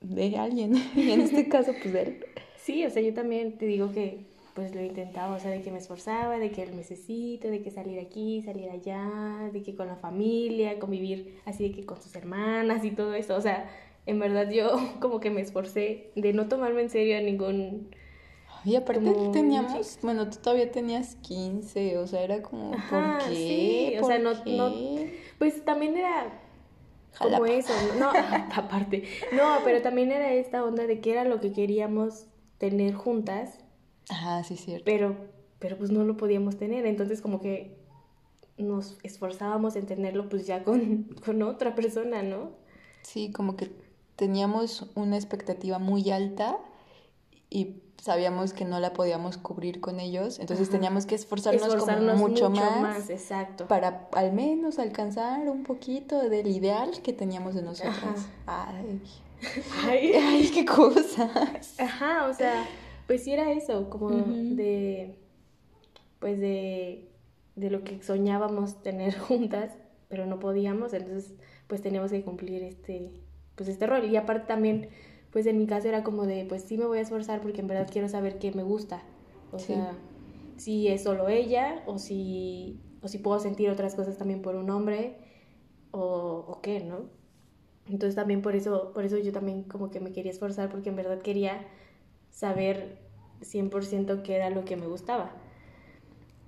[0.00, 2.24] de alguien, en este caso, pues de él.
[2.56, 5.70] Sí, o sea, yo también te digo que pues lo intentaba, o sea, de que
[5.70, 9.86] me esforzaba, de que él necesito, de que salir aquí, salir allá, de que con
[9.86, 13.70] la familia, convivir así de que con sus hermanas y todo eso, o sea,
[14.06, 17.90] en verdad yo como que me esforcé de no tomarme en serio a ningún...
[18.62, 23.98] Y aparte teníamos, bueno, tú todavía tenías 15, o sea, era como, ¿por qué?
[24.02, 24.74] o sea, no, no,
[25.38, 26.42] pues también era
[27.18, 28.10] como eso, no,
[28.54, 32.26] aparte, no, pero también era esta onda de que era lo que queríamos
[32.58, 33.59] tener juntas
[34.10, 34.84] Ajá, sí, cierto.
[34.84, 35.16] Pero,
[35.58, 37.78] pero pues no lo podíamos tener, entonces como que
[38.58, 42.50] nos esforzábamos en tenerlo pues ya con, con otra persona, ¿no?
[43.02, 43.70] Sí, como que
[44.16, 46.58] teníamos una expectativa muy alta
[47.48, 52.50] y sabíamos que no la podíamos cubrir con ellos, entonces teníamos que esforzarnos, como mucho,
[52.50, 53.66] más, exacto.
[53.66, 58.26] para al menos alcanzar un poquito del ideal que teníamos de nosotros.
[58.46, 59.00] Ay.
[59.86, 60.12] Ay.
[60.14, 61.74] Ay, qué cosas.
[61.78, 62.66] Ajá, o sea,
[63.10, 65.16] pues sí era eso, como de,
[66.20, 67.10] pues de,
[67.56, 69.76] de lo que soñábamos tener juntas,
[70.08, 71.34] pero no podíamos, entonces
[71.66, 73.10] pues teníamos que cumplir este,
[73.56, 74.04] pues este rol.
[74.04, 74.90] Y aparte también,
[75.32, 77.66] pues en mi caso era como de, pues sí me voy a esforzar porque en
[77.66, 79.02] verdad quiero saber qué me gusta.
[79.50, 79.98] O sea,
[80.56, 84.70] si es solo ella o si, o si puedo sentir otras cosas también por un
[84.70, 85.16] hombre
[85.90, 87.06] o, o qué, ¿no?
[87.88, 90.94] Entonces también por eso, por eso yo también como que me quería esforzar porque en
[90.94, 91.66] verdad quería
[92.40, 92.96] saber
[93.42, 95.30] 100% que era lo que me gustaba.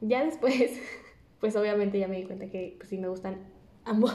[0.00, 0.72] Ya después,
[1.40, 3.36] pues obviamente ya me di cuenta que pues, sí me gustan
[3.84, 4.14] ambos.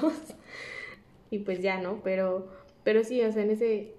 [1.29, 2.01] y pues ya, ¿no?
[2.03, 2.47] Pero,
[2.83, 3.93] pero sí, o sea, en ese,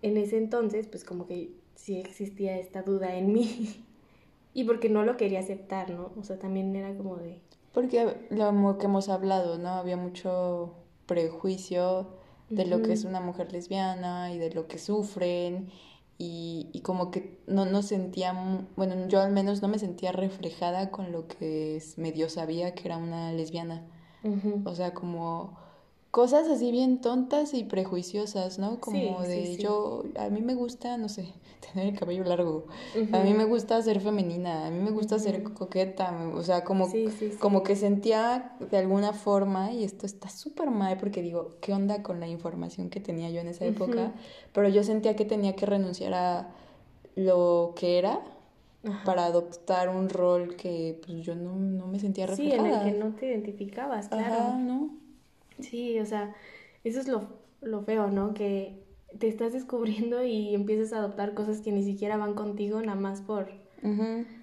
[0.00, 3.84] en ese entonces, pues como que sí existía esta duda en mí.
[4.54, 6.10] y porque no lo quería aceptar, ¿no?
[6.18, 7.38] O sea, también era como de...
[7.74, 9.70] Porque lo que hemos hablado, ¿no?
[9.70, 10.74] Había mucho
[11.06, 12.06] prejuicio
[12.48, 15.70] de lo que es una mujer lesbiana y de lo que sufren
[16.18, 18.32] y, y como que no, no sentía,
[18.76, 22.96] bueno, yo al menos no me sentía reflejada con lo que medio sabía que era
[22.96, 23.86] una lesbiana.
[24.64, 25.58] O sea, como
[26.14, 28.78] cosas así bien tontas y prejuiciosas, ¿no?
[28.78, 31.34] Como de yo, a mí me gusta, no sé,
[31.72, 32.66] tener el cabello largo,
[33.10, 36.86] a mí me gusta ser femenina, a mí me gusta ser coqueta, o sea, como,
[37.40, 42.04] como que sentía de alguna forma, y esto está súper mal porque digo, ¿qué onda
[42.04, 44.12] con la información que tenía yo en esa época?
[44.52, 46.54] Pero yo sentía que tenía que renunciar a
[47.16, 48.20] lo que era
[49.04, 52.68] para adoptar un rol que pues yo no, no me sentía reflejada.
[52.68, 54.34] Sí, en el que no te identificabas, claro.
[54.34, 55.03] Ajá, ¿no?
[55.60, 56.34] Sí, o sea,
[56.82, 57.28] eso es lo,
[57.60, 58.34] lo feo, ¿no?
[58.34, 58.84] Que
[59.18, 63.20] te estás descubriendo y empiezas a adoptar cosas que ni siquiera van contigo nada más
[63.20, 63.48] por,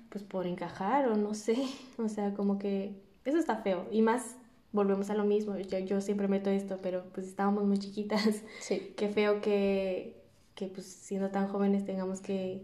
[0.09, 1.57] pues por encajar o no sé,
[1.97, 2.95] o sea, como que
[3.25, 4.35] eso está feo y más
[4.71, 8.93] volvemos a lo mismo, yo, yo siempre meto esto, pero pues estábamos muy chiquitas, sí.
[8.95, 10.21] qué feo que,
[10.55, 12.63] que pues siendo tan jóvenes tengamos que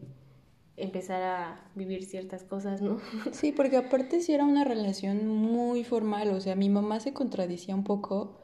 [0.78, 3.00] empezar a vivir ciertas cosas, ¿no?
[3.34, 7.76] Sí, porque aparte sí era una relación muy formal, o sea, mi mamá se contradicía
[7.76, 8.38] un poco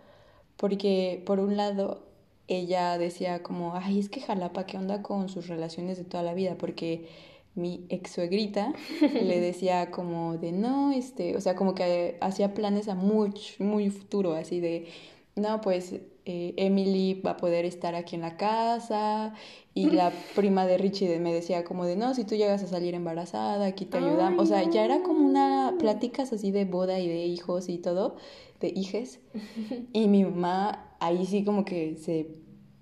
[0.58, 2.04] porque por un lado
[2.48, 6.34] ella decía como, ay, es que Jalapa, ¿qué onda con sus relaciones de toda la
[6.34, 6.58] vida?
[6.58, 7.08] Porque
[7.56, 8.74] mi ex suegrita
[9.14, 13.90] le decía como de no, este, o sea, como que hacía planes a muy, muy
[13.90, 14.88] futuro, así de,
[15.36, 15.94] no, pues
[16.26, 19.34] eh, Emily va a poder estar aquí en la casa
[19.74, 22.94] y la prima de Richie me decía como de, no, si tú llegas a salir
[22.94, 24.44] embarazada, aquí te ayudamos.
[24.44, 28.16] o sea, ya era como una pláticas así de boda y de hijos y todo,
[28.60, 29.20] de hijes.
[29.94, 32.28] Y mi mamá ahí sí como que se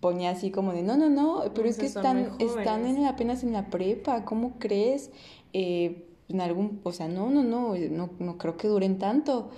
[0.01, 3.53] ponía así como de, no, no, no, pero es que están, están en, apenas en
[3.53, 5.11] la prepa, ¿cómo crees?
[5.53, 9.51] Eh, en algún, o sea, no, no, no, no, no creo que duren tanto.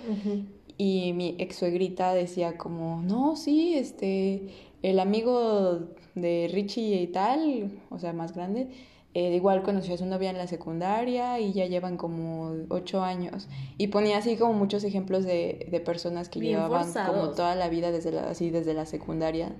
[0.76, 4.48] Y mi ex suegrita decía como, no, sí, este,
[4.82, 5.80] el amigo
[6.14, 8.68] de Richie y tal, o sea, más grande,
[9.14, 13.46] eh, igual conoció a su novia en la secundaria y ya llevan como ocho años.
[13.78, 17.92] Y ponía así como muchos ejemplos de, de personas que llevaban como toda la vida
[17.92, 19.54] desde la, así desde la secundaria.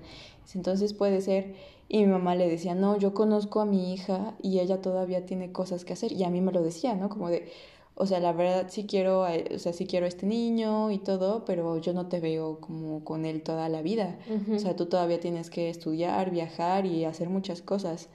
[0.55, 1.55] Entonces puede ser.
[1.89, 5.53] Y mi mamá le decía, no, yo conozco a mi hija y ella todavía tiene
[5.53, 6.11] cosas que hacer.
[6.11, 7.09] Y a mí me lo decía, ¿no?
[7.09, 7.49] Como de,
[7.97, 11.45] o sea, la verdad sí quiero, o sea, sí quiero a este niño y todo,
[11.45, 14.19] pero yo no te veo como con él toda la vida.
[14.53, 18.09] O sea, tú todavía tienes que estudiar, viajar y hacer muchas cosas.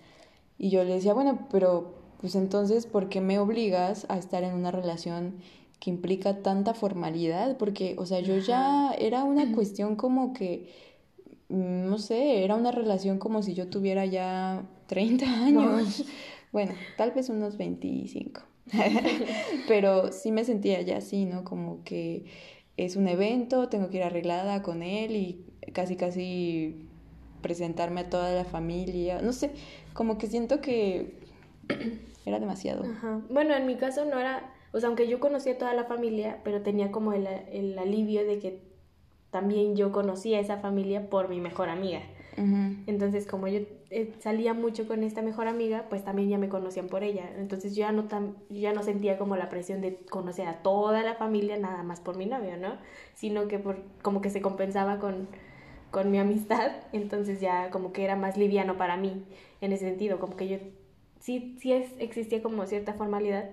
[0.58, 4.54] Y yo le decía, bueno, pero pues entonces, ¿por qué me obligas a estar en
[4.54, 5.36] una relación
[5.80, 7.56] que implica tanta formalidad?
[7.56, 10.70] Porque, o sea, yo ya era una cuestión como que,
[11.48, 16.04] mm, no sé, era una relación como si yo tuviera ya 30 años.
[16.52, 18.42] Bueno, tal vez unos 25.
[19.68, 21.44] Pero sí me sentía ya así, ¿no?
[21.44, 22.26] Como que
[22.78, 26.88] es un evento, tengo que ir arreglada con él y casi casi
[27.42, 29.22] presentarme a toda la familia.
[29.22, 29.52] No sé,
[29.94, 31.20] como que siento que
[32.26, 32.84] era demasiado.
[33.30, 36.40] Bueno, en mi caso no era, o sea, aunque yo conocía a toda la familia,
[36.44, 38.62] pero tenía como el, el alivio de que
[39.32, 42.02] también yo conocía a esa familia por mi mejor amiga.
[42.88, 43.60] Entonces, como yo
[43.92, 47.30] eh, salía mucho con esta mejor amiga, pues también ya me conocían por ella.
[47.38, 51.04] Entonces, yo ya no, tan, ya no sentía como la presión de conocer a toda
[51.04, 52.78] la familia nada más por mi novio, ¿no?
[53.16, 55.28] Sino que por, como que se compensaba con,
[55.92, 56.72] con mi amistad.
[56.94, 59.24] Entonces, ya como que era más liviano para mí
[59.62, 60.20] en ese sentido.
[60.20, 60.58] Como que yo
[61.20, 63.52] sí, sí es, existía como cierta formalidad,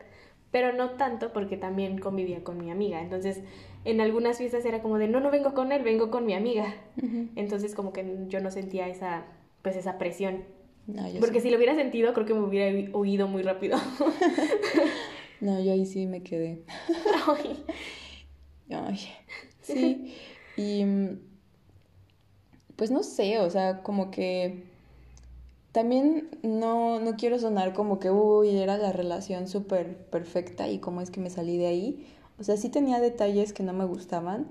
[0.50, 3.00] pero no tanto porque también convivía con mi amiga.
[3.00, 3.42] Entonces,
[3.84, 6.74] en algunas fiestas era como de, no, no vengo con él, vengo con mi amiga.
[7.36, 9.24] Entonces como que yo no sentía esa,
[9.66, 10.44] pues esa presión.
[11.18, 13.76] Porque si lo hubiera sentido, creo que me hubiera huido muy rápido.
[15.40, 16.62] no, yo ahí sí me quedé.
[17.26, 19.08] Ay.
[19.62, 20.14] Sí.
[20.56, 20.84] Y
[22.76, 24.62] pues no sé, o sea, como que
[25.72, 31.00] también no, no quiero sonar como que, uy, era la relación súper perfecta y cómo
[31.00, 32.06] es que me salí de ahí.
[32.38, 34.46] O sea, sí tenía detalles que no me gustaban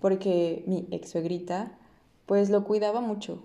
[0.00, 1.76] porque mi ex suegrita
[2.24, 3.42] pues lo cuidaba mucho.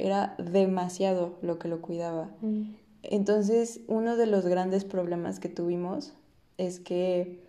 [0.00, 2.30] Era demasiado lo que lo cuidaba.
[2.40, 2.74] Mm.
[3.02, 6.12] Entonces, uno de los grandes problemas que tuvimos
[6.58, 7.40] es que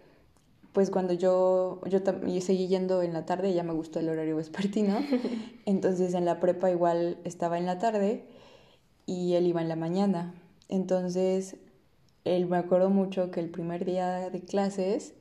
[0.73, 4.37] pues cuando yo, yo, yo seguí yendo en la tarde, ya me gustó el horario
[4.37, 4.99] vespertino,
[5.65, 8.25] entonces en la prepa igual estaba en la tarde
[9.05, 10.33] y él iba en la mañana.
[10.69, 11.57] Entonces
[12.23, 15.13] él, me acuerdo mucho que el primer día de clases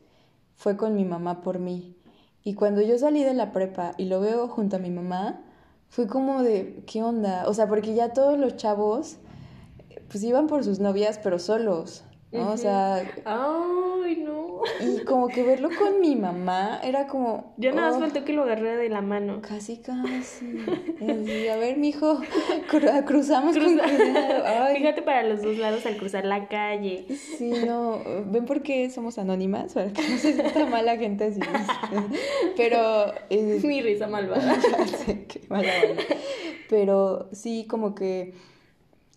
[0.57, 1.97] fue con mi mamá por mí.
[2.45, 5.43] Y cuando yo salí de la prepa y lo veo junto a mi mamá,
[5.91, 7.45] fue como de, ¿qué onda?
[7.49, 9.17] O sea, porque ya todos los chavos,
[10.09, 12.53] pues iban por sus novias, pero solos, ¿no?
[12.53, 13.03] O sea...
[13.25, 14.40] Ay, no.
[14.81, 17.55] Y como que verlo con mi mamá era como...
[17.57, 19.41] Yo nada más oh, faltó que lo agarrara de la mano.
[19.43, 20.57] Casi, casi.
[21.01, 22.21] Así, a ver, mijo,
[22.71, 24.45] cru- cruzamos con cuidado.
[24.47, 27.07] Ay, Fíjate para los dos lados al cruzar la calle.
[27.39, 31.41] Sí, no, ven por qué somos anónimas, para que no se sienta mala gente así.
[32.57, 33.13] Pero...
[33.31, 34.57] eh, Mi risa malvada.
[35.29, 36.03] Qué mala onda.
[36.69, 38.35] Pero sí, como que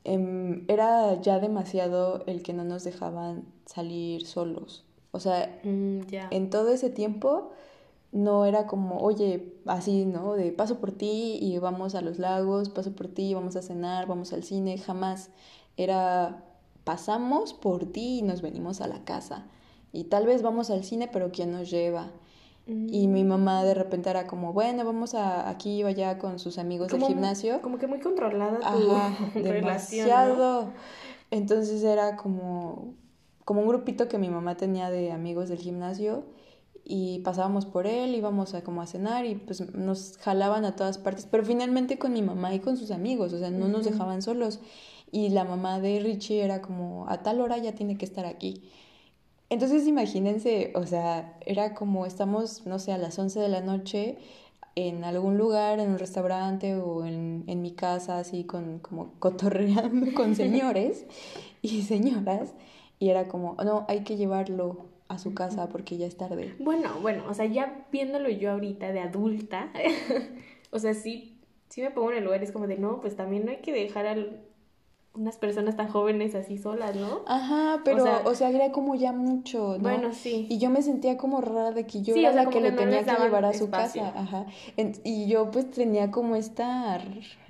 [0.03, 4.85] em, era ya demasiado el que no nos dejaban salir solos.
[5.15, 7.51] O sea, Mm, en todo ese tiempo
[8.11, 10.33] no era como, oye, así, ¿no?
[10.33, 13.61] De paso por ti y vamos a los lagos, paso por ti y vamos a
[13.61, 15.29] cenar, vamos al cine, jamás.
[15.77, 16.43] Era,
[16.83, 19.45] pasamos por ti y nos venimos a la casa.
[19.91, 22.11] Y tal vez vamos al cine, pero ¿quién nos lleva?
[22.65, 26.57] Y mi mamá de repente era como, bueno, vamos a aquí o allá con sus
[26.57, 27.61] amigos Como- del gimnasio.
[27.61, 29.43] Como que muy controlada tu Ajá, relación.
[29.43, 29.53] ¿no?
[29.53, 30.73] demasiado.
[31.29, 32.93] Entonces era como,
[33.45, 36.23] como un grupito que mi mamá tenía de amigos del gimnasio
[36.85, 40.97] y pasábamos por él, íbamos a como a cenar y pues nos jalaban a todas
[40.97, 44.21] partes, pero finalmente con mi mamá y con sus amigos, o sea, no nos dejaban
[44.21, 44.59] solos.
[45.11, 48.63] Y la mamá de Richie era como, a tal hora ya tiene que estar aquí.
[49.49, 54.17] Entonces imagínense, o sea, era como estamos, no sé, a las 11 de la noche
[54.75, 60.13] en algún lugar, en un restaurante o en, en mi casa, así con, como cotorreando
[60.15, 61.05] con señores
[61.61, 62.53] y señoras,
[63.03, 66.55] y era como, no, hay que llevarlo a su casa porque ya es tarde.
[66.59, 69.71] Bueno, bueno, o sea, ya viéndolo yo ahorita de adulta,
[70.71, 71.37] o sea, sí,
[71.67, 73.73] sí me pongo en el lugar, es como de, no, pues también no hay que
[73.73, 74.15] dejar a
[75.15, 77.19] unas personas tan jóvenes así solas, ¿no?
[77.27, 79.79] Ajá, pero, o sea- sea, era como ya mucho, ¿no?
[79.89, 80.47] Bueno, sí.
[80.49, 82.61] Y yo me sentía como rara de que yo Sí, era o sea, la que
[82.61, 84.01] le no tenía que llevar a su espacio.
[84.03, 84.45] casa, ajá.
[84.77, 86.99] En- y yo pues tenía como esta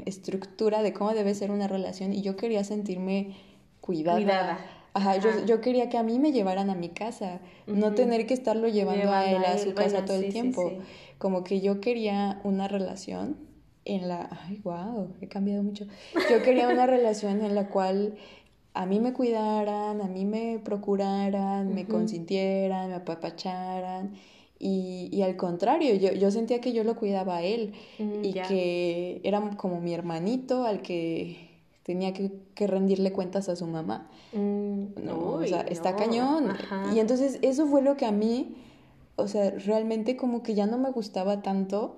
[0.05, 3.35] estructura de cómo debe ser una relación y yo quería sentirme
[3.81, 4.17] cuidada.
[4.17, 4.57] Cuidada.
[4.93, 8.33] Ajá, yo, yo quería que a mí me llevaran a mi casa, no tener que
[8.35, 10.69] estarlo llevando, a él a él, su casa todo sí, el tiempo.
[10.69, 10.77] sí.
[11.17, 13.37] Como que yo quería una relación
[13.85, 14.29] en la...
[14.45, 15.85] Ay, wow, he cambiado mucho.
[16.29, 18.15] Yo quería una relación en la cual
[18.75, 24.13] a mí me cuidaran, a mí me procuraran, me consintieran, me apapacharan.
[24.59, 28.31] Y, y al contrario, yo, yo sentía que yo lo cuidaba a él Mm, y
[28.33, 28.43] ya.
[28.43, 31.52] que era como mi hermanito al que
[31.83, 34.09] tenía que, que rendirle cuentas a su mamá.
[34.33, 36.51] Mm, No, o uy, sea, está no, cañón.
[36.51, 36.91] ajá.
[36.95, 38.55] Y entonces eso fue lo que a mí,
[39.15, 41.97] o sea, realmente como que ya no me gustaba tanto.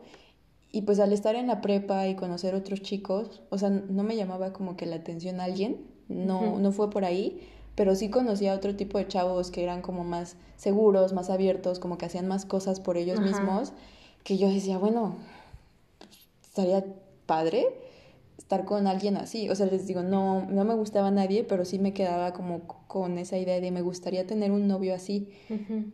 [0.72, 4.16] Y pues al estar en la prepa y conocer otros chicos, o sea, no me
[4.18, 5.78] llamaba como que la atención a alguien,
[6.10, 9.82] no, no fue por ahí, pero sí conocía a otro tipo de chavos que eran
[9.82, 13.72] como más seguros, más abiertos, como que hacían más cosas por ellos mismos,
[14.24, 15.16] que yo decía, bueno,
[16.44, 16.84] estaría
[17.26, 17.68] padre
[18.38, 19.50] estar con alguien así.
[19.50, 23.18] O sea, les digo, no, no me gustaba nadie, pero sí me quedaba como con
[23.18, 25.30] esa idea de me gustaría tener un novio así,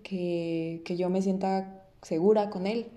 [0.03, 2.87] que, que yo me sienta segura con él,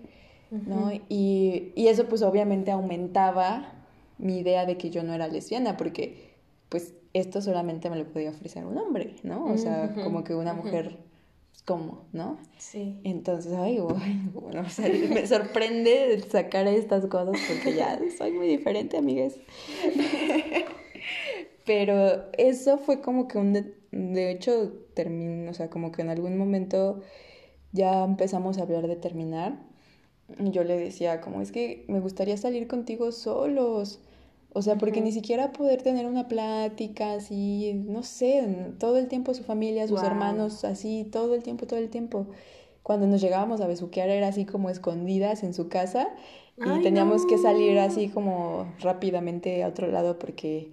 [0.50, 0.92] ¿no?
[1.08, 3.72] Y, y eso pues obviamente aumentaba
[4.18, 6.32] mi idea de que yo no era lesbiana, porque
[6.68, 9.46] pues esto solamente me lo podía ofrecer un hombre, ¿no?
[9.46, 10.98] O sea, como que una mujer,
[11.64, 12.06] ¿cómo?
[12.12, 12.38] ¿No?
[12.58, 13.00] Sí.
[13.04, 13.78] Entonces, ay,
[14.32, 19.36] bueno, o sea, me sorprende sacar estas cosas porque ya soy muy diferente, amigas.
[21.66, 26.10] Pero eso fue como que un, de, de hecho, terminó, o sea, como que en
[26.10, 27.00] algún momento
[27.72, 29.58] ya empezamos a hablar de terminar.
[30.38, 34.00] Y yo le decía, como es que me gustaría salir contigo solos.
[34.56, 38.46] O sea, porque ni siquiera poder tener una plática así, no sé,
[38.78, 42.28] todo el tiempo su familia, sus hermanos, así, todo el tiempo, todo el tiempo.
[42.84, 46.08] Cuando nos llegábamos a besuquear era así como escondidas en su casa
[46.56, 50.70] y Ay, teníamos que salir así como rápidamente a otro lado porque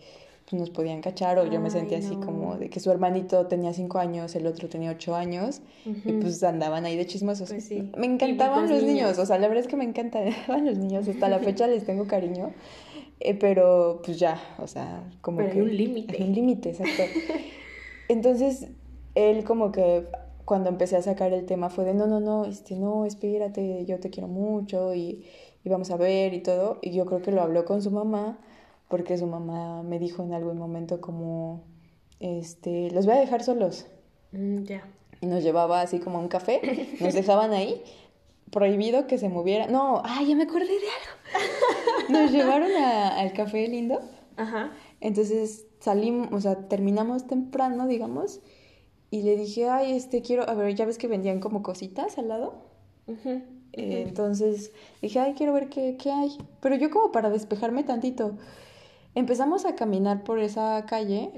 [0.47, 3.47] pues, nos podían cachar o yo me Ay, sentía así como de que su hermanito
[3.47, 7.49] tenía cinco años, el otro tenía ocho años y pues andaban ahí de chismosos.
[7.49, 7.89] Pues sí.
[7.97, 8.83] Me encantaban los niños.
[8.83, 9.17] niños.
[9.17, 10.35] o sea, la verdad es que me encantaban
[10.65, 12.51] los niños, hasta la fecha les tengo cariño,
[13.23, 15.61] eh, pero pues ya, o sea, como Pero hay que...
[15.63, 16.15] un límite.
[16.17, 17.03] Hay un límite, exacto.
[18.09, 18.67] Entonces,
[19.15, 20.07] él como que
[20.45, 23.99] cuando empecé a sacar el tema fue de, no, no, no, este, no, espérate, yo
[23.99, 25.25] te quiero mucho y,
[25.63, 28.39] y vamos a ver y todo, y yo creo que lo habló con su mamá,
[28.89, 31.63] porque su mamá me dijo en algún momento como,
[32.19, 33.87] este, los voy a dejar solos,
[34.33, 34.83] Mm, ya.
[35.21, 36.61] y nos llevaba así como a un café,
[36.99, 37.81] nos dejaban ahí,
[38.51, 39.67] prohibido que se moviera.
[39.67, 42.09] No, ay, ya me acordé de algo.
[42.09, 43.99] Nos llevaron a- al café lindo.
[44.37, 44.71] Ajá.
[44.99, 48.39] Entonces salimos, o sea, terminamos temprano, digamos,
[49.09, 52.27] y le dije, ay, este, quiero, a ver, ya ves que vendían como cositas al
[52.27, 52.53] lado.
[53.73, 54.71] Eh, entonces
[55.01, 56.37] dije, ay, quiero ver qué, qué hay.
[56.61, 58.37] Pero yo como para despejarme tantito,
[59.15, 61.31] empezamos a caminar por esa calle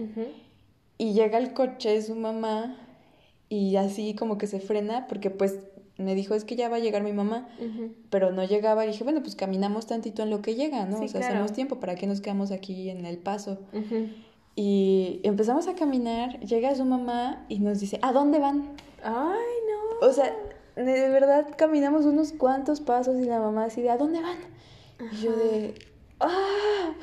[0.97, 2.75] y llega el coche de su mamá
[3.49, 5.57] y así como que se frena porque pues
[5.97, 7.47] me dijo, es que ya va a llegar mi mamá,
[8.09, 8.83] pero no llegaba.
[8.85, 10.99] Y dije, bueno, pues caminamos tantito en lo que llega, ¿no?
[10.99, 13.59] o sea, hacemos tiempo, ¿para qué nos quedamos aquí en el paso?
[14.55, 18.69] Y empezamos a caminar, llega su mamá y nos dice, ¿a dónde van?
[19.03, 20.07] Ay, no.
[20.07, 20.35] O sea,
[20.75, 24.37] de verdad caminamos unos cuantos pasos y la mamá así de, ¿a dónde van?
[25.11, 25.75] Y yo de,
[26.19, 26.93] ¡ah!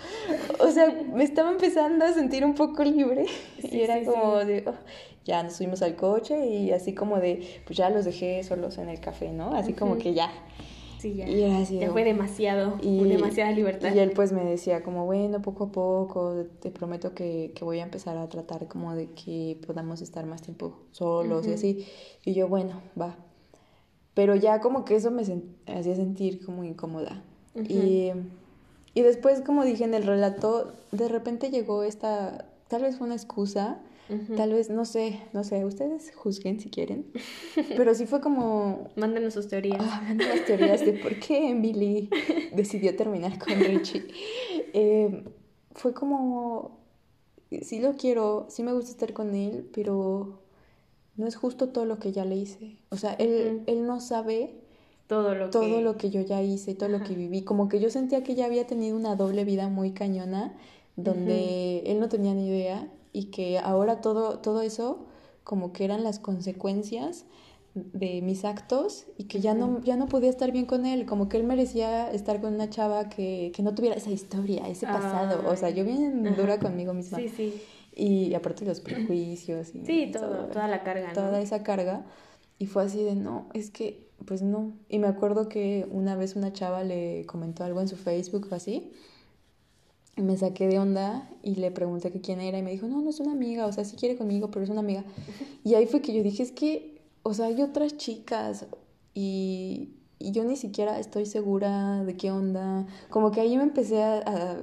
[0.61, 3.26] O sea, me estaba empezando a sentir un poco libre
[3.62, 4.74] y era como de, oh,
[5.25, 8.89] ya nos subimos al coche y así como de, pues ya los dejé solos en
[8.89, 9.55] el café, ¿no?
[9.55, 10.31] Así como que ya.
[10.99, 11.29] Sí, ya.
[11.29, 13.95] Y así, ya fue demasiado, y, demasiada libertad.
[13.95, 17.79] Y él pues me decía como, bueno, poco a poco, te prometo que, que voy
[17.79, 21.87] a empezar a tratar como de que podamos estar más tiempo solos y así.
[22.25, 23.16] Y yo, bueno, va.
[24.12, 27.23] Pero ya como que eso me hacía sentir como incómoda.
[27.55, 28.11] y,
[28.93, 33.16] y después, como dije en el relato, de repente llegó esta, tal vez fue una
[33.16, 33.81] excusa,
[34.37, 37.07] tal vez, no sé, no sé, ustedes juzguen si quieren,
[37.77, 38.89] pero sí fue como...
[38.97, 39.79] Mándenos sus teorías.
[39.81, 42.11] Ah, mándenos teorías de por qué Emily
[42.55, 44.07] decidió terminar con Richie.
[44.73, 45.25] Eh,
[45.73, 46.81] fue como,
[47.63, 50.41] sí lo quiero, sí me gusta estar con él, pero
[51.17, 52.79] no es justo todo lo que ya le hice.
[52.91, 54.55] O sea, él, él no sabe
[55.07, 55.83] todo lo todo que...
[55.83, 57.43] lo que yo ya hice, todo lo que viví.
[57.43, 60.57] Como que yo sentía que ya había tenido una doble vida muy cañona,
[60.97, 65.07] donde él no tenía ni idea y que ahora todo, todo eso
[65.45, 67.25] como que eran las consecuencias
[67.75, 71.29] de mis actos y que ya no, ya no podía estar bien con él, como
[71.29, 75.49] que él merecía estar con una chava que, que no tuviera esa historia, ese pasado,
[75.49, 77.19] o sea, yo bien dura conmigo misma.
[77.19, 77.63] Sí, sí.
[77.95, 79.85] Y aparte los prejuicios y...
[79.85, 81.13] Sí, todo, toda la carga.
[81.13, 82.07] Toda esa carga.
[82.59, 84.73] Y fue así de, no, es que, pues no.
[84.89, 88.55] Y me acuerdo que una vez una chava le comentó algo en su Facebook o
[88.55, 88.93] así.
[90.21, 93.11] Me saqué de onda y le pregunté que quién era y me dijo, no, no
[93.11, 95.05] es una amiga, o sea, sí quiere conmigo, pero es una amiga.
[95.64, 98.66] Y ahí fue que yo dije, es que, o sea, hay otras chicas
[99.14, 102.87] y, y yo ni siquiera estoy segura de qué onda.
[103.09, 104.59] Como que ahí me empecé a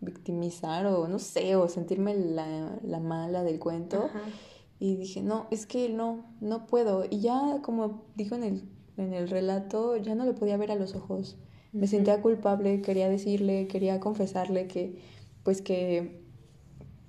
[0.00, 4.10] victimizar o no sé, o sentirme la, la mala del cuento.
[4.78, 7.04] Y dije, no, es que no, no puedo.
[7.08, 8.62] Y ya como dijo en el,
[8.96, 11.36] en el relato, ya no le podía ver a los ojos.
[11.72, 14.98] Me sentía culpable, quería decirle, quería confesarle que,
[15.44, 16.20] pues que,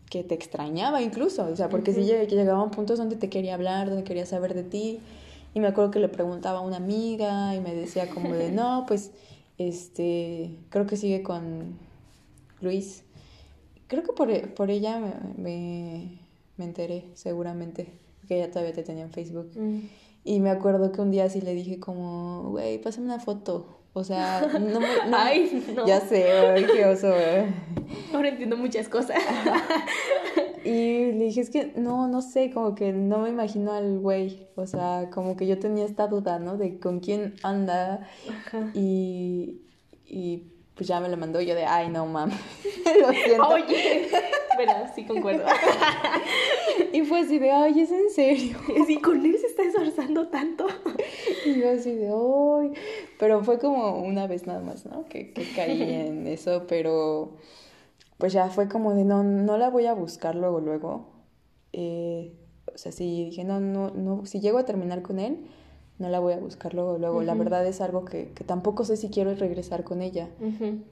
[0.09, 1.45] que te extrañaba incluso.
[1.45, 4.99] O sea, porque si llegaban puntos donde te quería hablar, donde quería saber de ti.
[5.53, 8.85] Y me acuerdo que le preguntaba a una amiga y me decía como de, no,
[8.87, 9.11] pues,
[9.57, 11.77] este, creo que sigue con
[12.61, 13.03] Luis.
[13.87, 14.99] Creo que por, por ella
[15.37, 16.19] me,
[16.57, 17.91] me, enteré, seguramente,
[18.27, 19.51] que ella todavía te tenía en Facebook.
[19.55, 19.79] Mm.
[20.23, 23.80] Y me acuerdo que un día sí le dije como, güey, pásame una foto.
[23.93, 24.87] O sea, no me...
[25.13, 25.85] Ay, no.
[25.85, 26.25] Ya sé,
[26.73, 27.13] qué oso,
[28.13, 29.17] Ahora entiendo muchas cosas.
[30.63, 34.47] y le dije, es que no, no sé, como que no me imagino al güey.
[34.55, 36.57] O sea, como que yo tenía esta duda, ¿no?
[36.57, 38.07] De con quién anda.
[38.73, 39.61] Y,
[40.05, 40.51] y
[40.81, 42.39] pues ya me lo mandó yo de, ay, no, mames,
[42.99, 43.49] lo siento.
[43.49, 44.09] Oye,
[44.55, 45.45] bueno, sí concuerdo.
[46.91, 48.57] y fue así de, ay, ¿es en serio?
[48.87, 50.65] Sí, con él se está esforzando tanto.
[51.45, 52.73] y yo así de, ay,
[53.19, 55.05] pero fue como una vez nada más, ¿no?
[55.05, 57.37] Que, que caí en eso, pero
[58.17, 61.11] pues ya fue como de, no, no la voy a buscar luego, luego.
[61.73, 62.33] Eh,
[62.73, 65.45] o sea, sí, dije, no, no, no, si llego a terminar con él,
[66.01, 67.21] no la voy a buscar luego, luego.
[67.21, 70.29] La verdad es algo que, que, tampoco sé si quiero regresar con ella.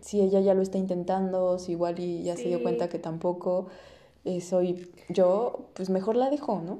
[0.02, 3.68] Si ella ya lo está intentando, si igual y ya se dio cuenta que tampoco
[4.24, 6.80] eh, soy yo, pues mejor la dejo, ¿no?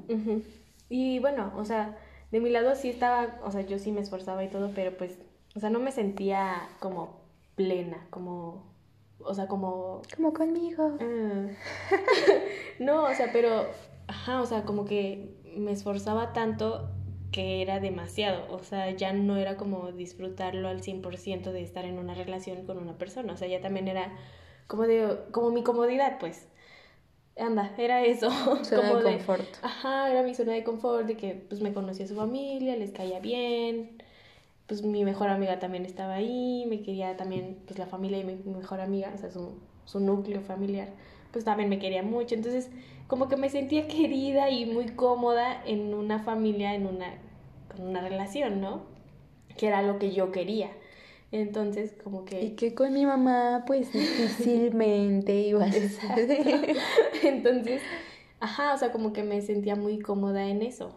[0.88, 1.98] Y bueno, o sea,
[2.30, 5.18] de mi lado sí estaba, o sea, yo sí me esforzaba y todo, pero pues,
[5.56, 7.20] o sea, no me sentía como
[7.56, 8.62] plena, como,
[9.18, 10.02] o sea, como...
[10.16, 10.96] Como conmigo.
[11.00, 11.48] Ah.
[12.78, 13.66] no, o sea, pero,
[14.06, 16.88] ajá, o sea, como que me esforzaba tanto
[17.32, 21.98] que era demasiado, o sea, ya no era como disfrutarlo al 100% de estar en
[21.98, 24.12] una relación con una persona, o sea, ya también era
[24.66, 26.46] como de como mi comodidad, pues.
[27.38, 28.28] Anda, era eso,
[28.70, 29.46] como de confort.
[29.62, 33.20] Ajá, era mi zona de confort de que pues me conocía su familia, les caía
[33.20, 34.02] bien.
[34.66, 38.34] Pues mi mejor amiga también estaba ahí, me quería también pues la familia y mi
[38.34, 39.54] mejor amiga, o sea, su,
[39.84, 40.88] su núcleo familiar,
[41.32, 42.34] pues también me quería mucho.
[42.34, 42.70] Entonces,
[43.10, 47.12] como que me sentía querida y muy cómoda en una familia, en una,
[47.68, 48.84] con una relación, ¿no?
[49.58, 50.70] Que era lo que yo quería.
[51.32, 52.42] Entonces, como que...
[52.42, 55.70] Y que con mi mamá, pues difícilmente iba a
[57.22, 57.82] Entonces,
[58.40, 60.96] Ajá, o sea, como que me sentía muy cómoda en eso.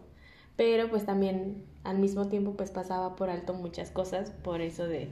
[0.56, 5.10] Pero pues también al mismo tiempo pues pasaba por alto muchas cosas por eso de...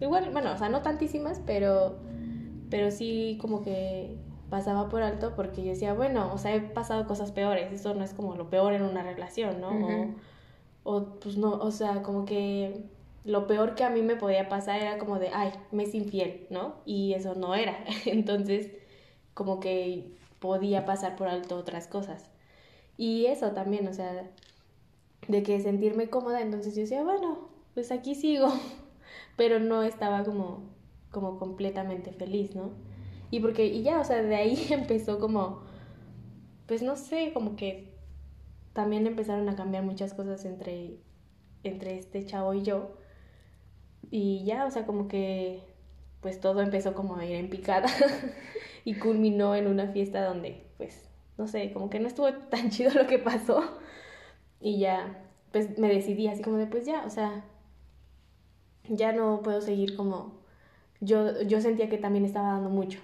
[0.00, 1.96] Igual, bueno, o sea, no tantísimas, pero,
[2.70, 4.16] pero sí como que
[4.54, 8.04] pasaba por alto porque yo decía, bueno, o sea, he pasado cosas peores, eso no
[8.04, 9.70] es como lo peor en una relación, ¿no?
[10.84, 12.84] o, o, pues no, o sea, como que
[13.24, 16.46] lo peor que a mí me podía pasar era como de, ay, me es infiel,
[16.50, 16.76] ¿no?
[16.84, 17.76] Y eso no era.
[18.06, 18.70] Entonces,
[19.34, 22.30] como que podía pasar por alto otras cosas.
[22.96, 24.30] Y eso también, o sea,
[25.26, 28.52] de que sentirme cómoda, entonces yo decía, bueno, pues aquí sigo,
[29.36, 30.60] pero no estaba como,
[31.10, 32.70] como completamente feliz, ¿no?
[33.34, 35.62] Y porque, y ya, o sea, de ahí empezó como,
[36.68, 37.92] pues no sé, como que
[38.72, 40.98] también empezaron a cambiar muchas cosas entre,
[41.64, 42.96] entre este chavo y yo.
[44.08, 45.64] Y ya, o sea, como que
[46.20, 47.88] pues todo empezó como a ir en picada
[48.84, 52.92] y culminó en una fiesta donde pues no sé, como que no estuvo tan chido
[52.92, 53.64] lo que pasó
[54.60, 57.44] y ya pues me decidí así como de pues ya, o sea,
[58.88, 60.38] ya no puedo seguir como
[61.00, 63.00] yo yo sentía que también estaba dando mucho.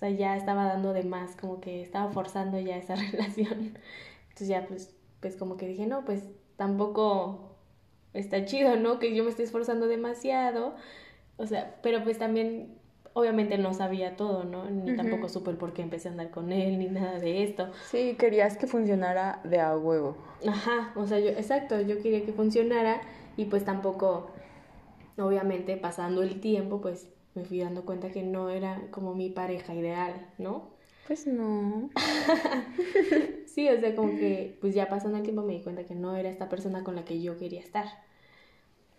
[0.00, 3.74] sea, ya estaba dando de más, como que estaba forzando ya esa relación.
[4.28, 6.24] Entonces ya pues pues como que dije, no, pues
[6.56, 7.56] tampoco
[8.14, 8.98] está chido, ¿no?
[8.98, 10.74] Que yo me esté esforzando demasiado.
[11.36, 12.74] O sea, pero pues también,
[13.12, 14.68] obviamente no sabía todo, ¿no?
[14.68, 17.70] Ni tampoco supe el por qué empecé a andar con él, ni nada de esto.
[17.84, 20.16] Sí, querías que funcionara de a huevo.
[20.46, 23.02] Ajá, o sea, yo, exacto, yo quería que funcionara
[23.36, 24.30] y pues tampoco,
[25.18, 29.74] obviamente, pasando el tiempo, pues me fui dando cuenta que no era como mi pareja
[29.74, 30.70] ideal, ¿no?
[31.06, 31.90] Pues no.
[33.46, 36.16] sí, o sea, como que pues ya pasando el tiempo me di cuenta que no
[36.16, 37.86] era esta persona con la que yo quería estar.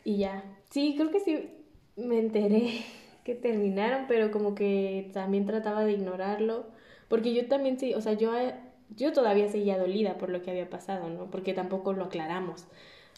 [0.03, 0.43] Y ya.
[0.69, 1.49] Sí, creo que sí
[1.95, 2.83] me enteré
[3.23, 6.65] que terminaron, pero como que también trataba de ignorarlo.
[7.07, 8.33] Porque yo también sí, o sea, yo,
[8.95, 11.29] yo todavía seguía dolida por lo que había pasado, ¿no?
[11.29, 12.67] Porque tampoco lo aclaramos.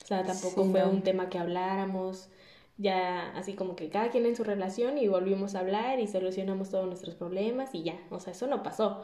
[0.03, 2.29] O sea, tampoco fue un tema que habláramos
[2.77, 6.69] ya así como que cada quien en su relación y volvimos a hablar y solucionamos
[6.69, 9.03] todos nuestros problemas y ya, o sea, eso no pasó.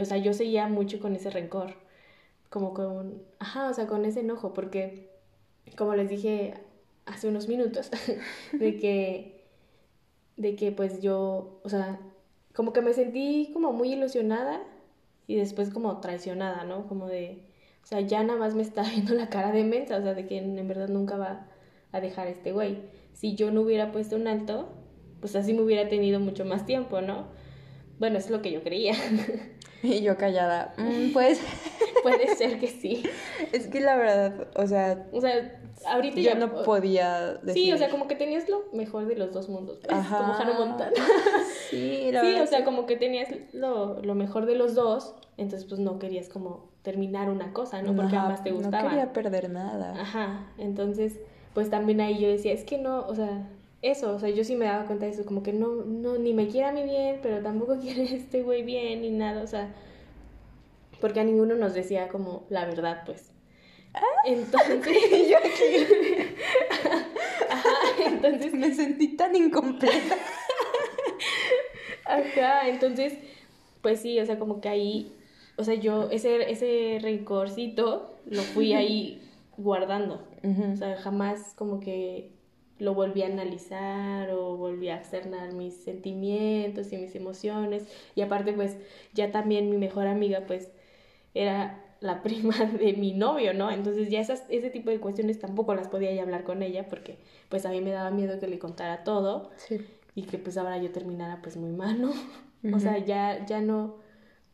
[0.00, 1.74] O sea, yo seguía mucho con ese rencor,
[2.48, 5.10] como con, ajá, o sea, con ese enojo, porque
[5.76, 6.54] como les dije
[7.06, 7.90] hace unos minutos,
[8.52, 9.44] de que,
[10.36, 12.00] de que pues yo, o sea,
[12.54, 14.62] como que me sentí como muy ilusionada
[15.26, 16.86] y después como traicionada, ¿no?
[16.86, 17.42] Como de,
[17.82, 20.26] o sea, ya nada más me está viendo la cara de mensa, o sea, de
[20.26, 21.48] que en verdad nunca va
[21.94, 22.78] a dejar a este güey.
[23.12, 24.68] Si yo no hubiera puesto un alto,
[25.20, 27.28] pues así me hubiera tenido mucho más tiempo, ¿no?
[27.98, 28.94] Bueno, es lo que yo creía.
[29.82, 31.42] Y yo callada, mm, pues...
[32.02, 33.02] Puede ser que sí.
[33.52, 35.06] Es que la verdad, o sea...
[35.12, 36.34] O sea, ahorita yo ya...
[36.36, 37.64] no podía decir...
[37.64, 40.18] Sí, o sea, como que tenías lo mejor de los dos mundos, pues, Ajá.
[40.18, 40.92] como Hannah Montana.
[41.68, 45.68] Sí, la Sí, o sea, como que tenías lo, lo, mejor de los dos, entonces
[45.68, 47.94] pues no querías como terminar una cosa, ¿no?
[47.94, 48.84] Porque Ajá, te gustaba.
[48.84, 50.00] No quería perder nada.
[50.00, 51.18] Ajá, entonces
[51.54, 53.48] pues también ahí yo decía, es que no, o sea,
[53.80, 56.32] eso, o sea, yo sí me daba cuenta de eso, como que no, no, ni
[56.32, 59.72] me quiere a mí bien, pero tampoco quiere este güey bien, ni nada, o sea,
[61.00, 63.30] porque a ninguno nos decía como la verdad, pues.
[63.92, 64.00] ¿Ah?
[64.26, 64.80] Entonces,
[65.30, 65.86] yo aquí.
[67.50, 67.68] Ajá,
[68.06, 68.54] entonces.
[68.54, 70.16] Me sentí tan incompleta.
[72.06, 73.14] Ajá, entonces,
[73.82, 75.12] pues sí, o sea, como que ahí,
[75.56, 79.23] o sea, yo ese, ese rencorcito lo fui ahí
[79.56, 80.26] guardando.
[80.72, 82.32] O sea, jamás como que
[82.78, 87.86] lo volví a analizar o volví a externar mis sentimientos y mis emociones.
[88.14, 88.76] Y aparte, pues,
[89.12, 90.70] ya también mi mejor amiga, pues,
[91.34, 93.70] era la prima de mi novio, ¿no?
[93.70, 97.18] Entonces ya esas, ese tipo de cuestiones tampoco las podía ya hablar con ella porque,
[97.48, 99.50] pues, a mí me daba miedo que le contara todo.
[100.14, 102.12] Y que, pues, ahora yo terminara, pues, muy mal, ¿no?
[102.74, 103.96] O sea, ya, ya no...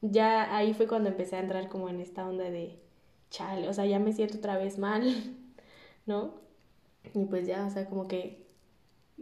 [0.00, 2.80] Ya ahí fue cuando empecé a entrar como en esta onda de
[3.30, 5.02] chale, o sea, ya me siento otra vez mal,
[6.06, 6.34] ¿no?
[7.14, 8.46] Y pues ya, o sea, como que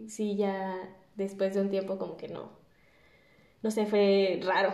[0.08, 0.74] sí, ya
[1.16, 2.50] después de un tiempo como que no,
[3.62, 4.72] no sé, fue raro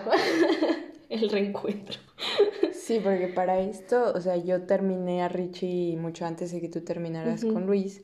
[1.08, 1.98] el reencuentro.
[2.72, 6.82] Sí, porque para esto, o sea, yo terminé a Richie mucho antes de que tú
[6.82, 8.02] terminaras con Luis.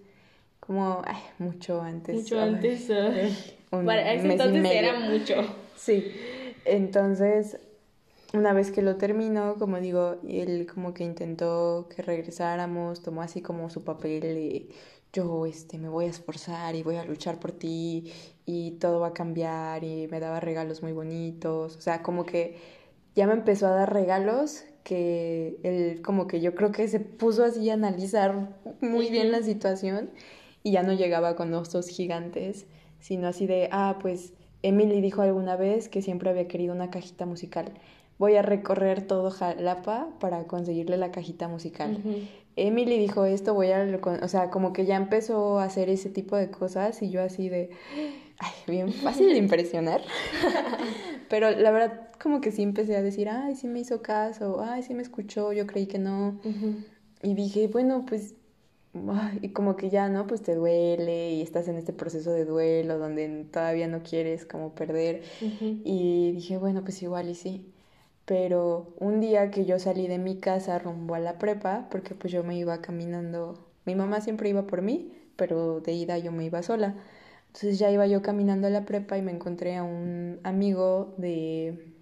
[0.59, 2.15] Como, ay, mucho antes.
[2.15, 2.89] Mucho antes.
[3.71, 5.35] para ese entonces era mucho.
[5.77, 6.11] Sí.
[6.65, 7.59] Entonces,
[8.33, 13.43] una vez que lo terminó, como digo, él como que intentó que regresáramos, tomó así
[13.43, 14.69] como su papel de
[15.13, 18.13] yo este me voy a esforzar y voy a luchar por ti
[18.47, 22.57] y todo va a cambiar y me daba regalos muy bonitos, o sea, como que
[23.17, 27.45] ya me empezó a dar regalos que él como que yo creo que se puso
[27.45, 30.11] así a analizar muy bien la situación
[30.63, 32.67] y ya no llegaba con los dos gigantes,
[33.01, 37.27] sino así de, ah, pues Emily dijo alguna vez que siempre había querido una cajita
[37.27, 37.73] musical
[38.21, 42.03] voy a recorrer todo Jalapa para conseguirle la cajita musical.
[42.55, 43.89] Emily dijo esto, voy a,
[44.23, 47.49] o sea, como que ya empezó a hacer ese tipo de cosas y yo así
[47.49, 47.71] de,
[48.39, 50.03] ay, bien fácil de impresionar.
[51.31, 54.83] Pero la verdad, como que sí empecé a decir, ay, sí me hizo caso, ay,
[54.83, 56.39] sí me escuchó, yo creí que no.
[57.23, 58.35] Y dije, bueno, pues,
[59.41, 60.27] y como que ya, ¿no?
[60.27, 64.75] Pues te duele y estás en este proceso de duelo donde todavía no quieres como
[64.75, 65.23] perder.
[65.41, 67.73] Y dije, bueno, pues igual y sí.
[68.31, 72.33] Pero un día que yo salí de mi casa rumbo a la prepa, porque pues
[72.33, 76.45] yo me iba caminando, mi mamá siempre iba por mí, pero de ida yo me
[76.45, 76.95] iba sola.
[77.49, 81.93] Entonces ya iba yo caminando a la prepa y me encontré a un amigo de,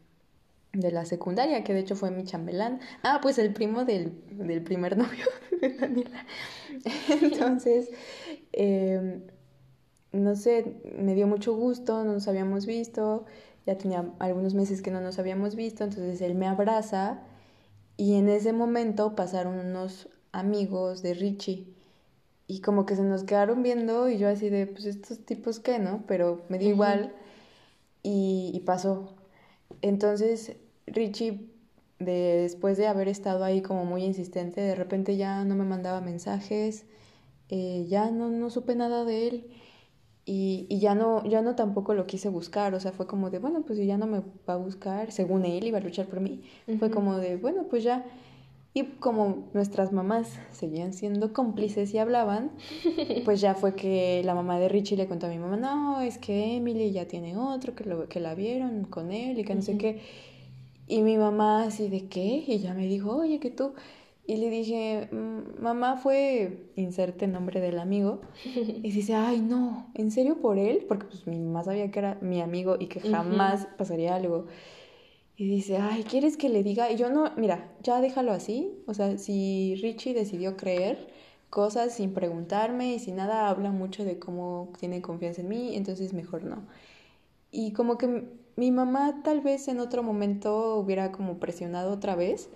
[0.74, 2.80] de la secundaria, que de hecho fue mi chambelán.
[3.02, 5.26] Ah, pues el primo del, del primer novio
[5.62, 6.26] de Daniela.
[7.22, 7.90] Entonces,
[8.52, 9.22] em,
[10.12, 13.26] no sé, me dio mucho gusto, no nos habíamos visto
[13.68, 17.20] ya tenía algunos meses que no nos habíamos visto, entonces él me abraza
[17.98, 21.66] y en ese momento pasaron unos amigos de Richie
[22.46, 25.78] y como que se nos quedaron viendo y yo así de, pues estos tipos qué,
[25.78, 26.02] ¿no?
[26.06, 27.12] Pero me dio igual
[28.02, 29.14] y, y, pasó.
[29.82, 30.56] Entonces
[30.86, 31.50] Richie,
[31.98, 36.00] de, después de haber estado ahí como muy insistente, de repente ya no me mandaba
[36.00, 36.86] mensajes,
[37.50, 39.50] eh, ya no, no supe nada de él.
[40.30, 43.38] Y, y, ya no, ya no tampoco lo quise buscar, o sea, fue como de,
[43.38, 46.20] bueno, pues si ya no me va a buscar, según él iba a luchar por
[46.20, 46.42] mí,
[46.78, 48.04] fue como de, bueno, pues ya.
[48.74, 52.50] Y como nuestras mamás seguían siendo cómplices y hablaban,
[53.24, 56.18] pues ya fue que la mamá de Richie le contó a mi mamá, no, es
[56.18, 59.62] que Emily ya tiene otro, que, lo, que la vieron con él y que no
[59.62, 60.02] sé qué.
[60.88, 63.72] Y mi mamá así de qué, y ya me dijo, oye, que tú,
[64.28, 68.20] y le dije, mm, mamá fue, inserte nombre del amigo.
[68.84, 70.84] Y dice, ay, no, ¿en serio por él?
[70.86, 74.44] Porque pues mi mamá sabía que era mi amigo y que jamás pasaría algo.
[75.38, 76.92] Y dice, ay, ¿quieres que le diga?
[76.92, 78.70] Y yo no, mira, ya déjalo así.
[78.86, 81.08] O sea, si Richie decidió creer
[81.48, 86.12] cosas sin preguntarme y sin nada habla mucho de cómo tiene confianza en mí, entonces
[86.12, 86.66] mejor no.
[87.50, 88.24] Y como que
[88.58, 92.50] mi mamá tal vez en otro momento hubiera como presionado otra vez,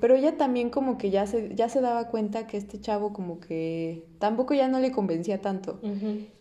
[0.00, 3.40] pero ella también como que ya se, ya se daba cuenta que este chavo como
[3.40, 5.80] que tampoco ya no le convencía tanto.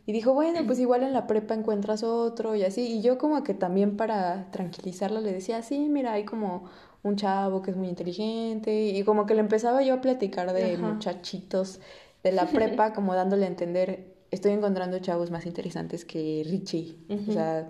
[0.05, 2.81] Y dijo, bueno, pues igual en la prepa encuentras otro y así.
[2.81, 6.65] Y yo como que también para tranquilizarla le decía, sí, mira, hay como
[7.01, 8.89] un chavo que es muy inteligente.
[8.89, 11.79] Y como que le empezaba yo a platicar de muchachitos
[12.23, 16.99] de la prepa, como dándole a entender, estoy encontrando chavos más interesantes que Richie.
[17.27, 17.67] O sea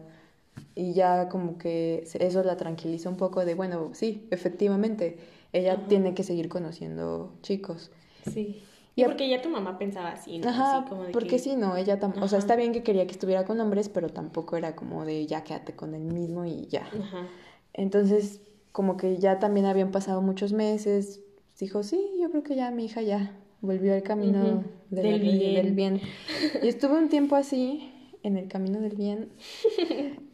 [0.77, 5.17] y ya como que eso la tranquiliza un poco de, bueno, sí, efectivamente,
[5.51, 7.91] ella tiene que seguir conociendo chicos.
[8.31, 8.63] Sí.
[8.95, 10.49] Y porque ya tu mamá pensaba así, ¿no?
[10.49, 13.59] Ajá, porque sí, no, ella tampoco, o sea, está bien que quería que estuviera con
[13.59, 16.87] hombres, pero tampoco era como de ya quédate con él mismo y ya.
[16.87, 17.27] Ajá.
[17.73, 21.21] Entonces, como que ya también habían pasado muchos meses,
[21.59, 25.53] dijo, sí, yo creo que ya mi hija ya volvió al camino del, bien.
[25.55, 26.01] del bien.
[26.63, 27.91] Y estuve un tiempo así,
[28.23, 29.29] en el camino del bien,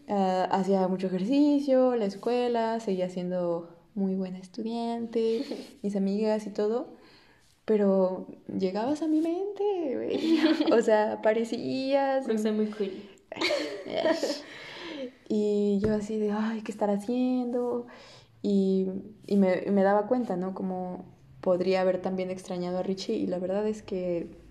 [0.07, 5.43] Ah, hacía mucho ejercicio, la escuela, seguía siendo muy buena estudiante,
[5.83, 6.93] mis amigas y todo,
[7.65, 12.27] pero llegabas a mi mente, o sea, parecías...
[12.27, 12.91] Muy cool.
[15.29, 17.87] y yo así de, ay, ¿qué estar haciendo?
[18.41, 18.87] Y,
[19.25, 20.53] y me, me daba cuenta, ¿no?
[20.53, 21.05] Como
[21.39, 24.42] podría haber también extrañado a Richie y la verdad es que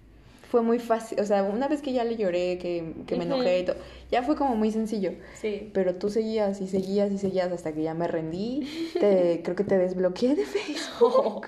[0.52, 3.60] fue muy fácil, o sea, una vez que ya le lloré, que, que me enojé
[3.60, 3.76] y todo,
[4.10, 5.14] ya fue como muy sencillo.
[5.32, 5.70] Sí.
[5.72, 8.68] Pero tú seguías y seguías y seguías hasta que ya me rendí,
[9.00, 11.46] te, creo que te desbloqueé de Facebook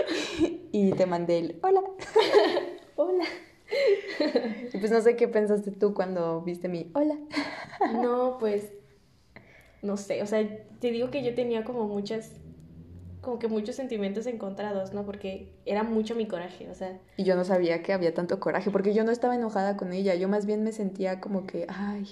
[0.72, 1.82] y te mandé el hola.
[2.96, 3.24] hola.
[4.72, 7.18] Y pues no sé qué pensaste tú cuando viste mi hola.
[8.00, 8.72] no, pues
[9.82, 10.40] no sé, o sea,
[10.80, 12.32] te digo que yo tenía como muchas
[13.20, 15.04] como que muchos sentimientos encontrados, ¿no?
[15.04, 16.98] Porque era mucho mi coraje, o sea.
[17.16, 20.14] Y yo no sabía que había tanto coraje, porque yo no estaba enojada con ella,
[20.14, 22.06] yo más bien me sentía como que, ay,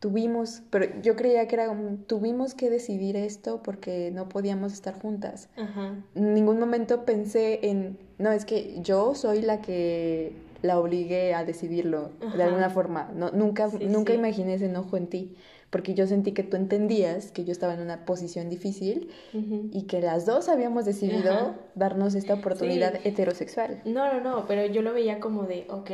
[0.00, 1.74] tuvimos, pero yo creía que era
[2.06, 5.48] tuvimos que decidir esto porque no podíamos estar juntas.
[5.56, 5.94] Ajá.
[6.14, 11.44] En ningún momento pensé en, no, es que yo soy la que la obligué a
[11.44, 13.10] decidirlo de alguna forma.
[13.14, 15.36] No, nunca, nunca imaginé ese enojo en ti
[15.74, 20.00] porque yo sentí que tú entendías que yo estaba en una posición difícil y que
[20.00, 23.82] las dos habíamos decidido darnos esta oportunidad heterosexual.
[23.84, 25.90] No, no, no, pero yo lo veía como de, ok,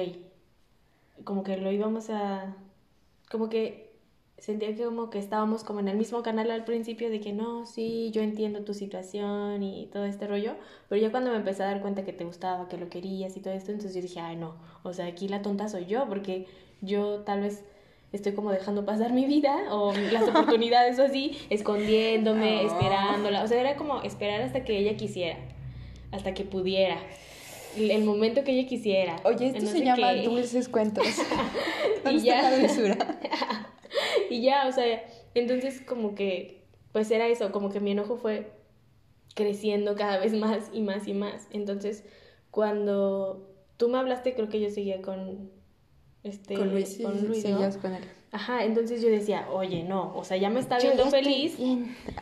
[1.24, 2.54] como que lo íbamos a,
[3.30, 3.94] como que
[4.36, 7.64] sentía que como que estábamos como en el mismo canal al principio de que no,
[7.64, 10.56] sí, yo entiendo tu situación y todo este rollo,
[10.90, 13.40] pero ya cuando me empecé a dar cuenta que te gustaba, que lo querías y
[13.40, 16.46] todo esto, entonces yo dije, ay no, o sea, aquí la tonta soy yo, porque
[16.82, 17.64] yo tal vez
[18.12, 23.44] estoy como dejando pasar mi vida o las oportunidades o así, escondiéndome, esperándola.
[23.44, 25.38] O sea, era como esperar hasta que ella quisiera,
[26.10, 26.98] hasta que pudiera.
[27.76, 29.16] El momento que ella quisiera.
[29.24, 31.06] Oye, esto se llama dulces cuentos.
[32.10, 32.50] y ya.
[34.30, 35.04] y ya, o sea,
[35.34, 38.50] entonces como que, pues era eso, como que mi enojo fue
[39.36, 41.46] creciendo cada vez más y más y más.
[41.52, 42.04] Entonces,
[42.50, 45.59] cuando tú me hablaste, creo que yo seguía con
[46.22, 47.44] este con Luis, con Luis
[47.80, 48.04] con él.
[48.32, 51.58] Ajá, entonces yo decía, oye, no, o sea, ya me está viendo feliz.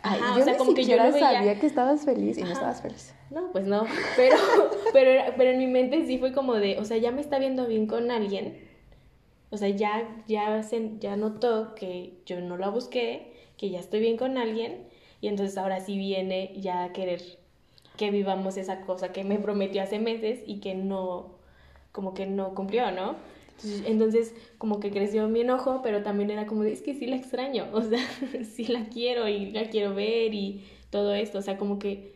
[0.03, 2.80] Ajá, yo o sea, como que yo no sabía que estabas feliz y no estabas
[2.80, 3.14] feliz.
[3.30, 3.84] No, pues no,
[4.16, 4.36] pero,
[4.94, 7.66] pero, pero en mi mente sí fue como de, o sea, ya me está viendo
[7.66, 8.66] bien con alguien.
[9.51, 10.62] O sea, ya, ya,
[10.99, 14.86] ya notó que yo no la busqué, que ya estoy bien con alguien,
[15.20, 17.22] y entonces ahora sí viene ya a querer
[17.96, 21.34] que vivamos esa cosa que me prometió hace meses y que no,
[21.92, 23.16] como que no cumplió, ¿no?
[23.86, 27.16] Entonces, como que creció mi enojo, pero también era como de, es que sí la
[27.16, 28.00] extraño, o sea,
[28.44, 32.14] sí la quiero y la quiero ver y todo esto, o sea, como que,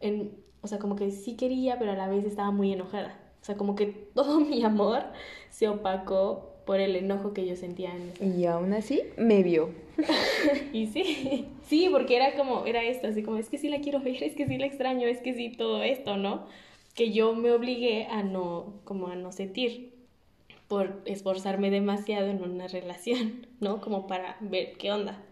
[0.00, 0.32] en,
[0.62, 3.18] o sea, como que sí quería, pero a la vez estaba muy enojada.
[3.40, 5.02] O sea, como que todo mi amor
[5.50, 9.70] se opacó por el enojo que yo sentía Y aún así me vio.
[10.72, 14.00] y sí, sí, porque era como, era esto, así como, es que sí la quiero
[14.00, 16.46] ver, es que sí la extraño, es que sí todo esto, ¿no?
[16.94, 19.97] Que yo me obligué a no, como a no sentir
[20.68, 23.80] por esforzarme demasiado en una relación, ¿no?
[23.80, 25.24] Como para ver qué onda.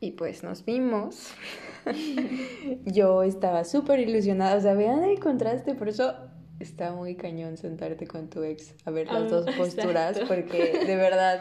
[0.00, 1.32] Y pues nos vimos.
[2.84, 6.14] Yo estaba súper ilusionada, o sea, vean el contraste, por eso
[6.58, 10.96] está muy cañón sentarte con tu ex a ver las ah, dos posturas, porque de
[10.96, 11.40] verdad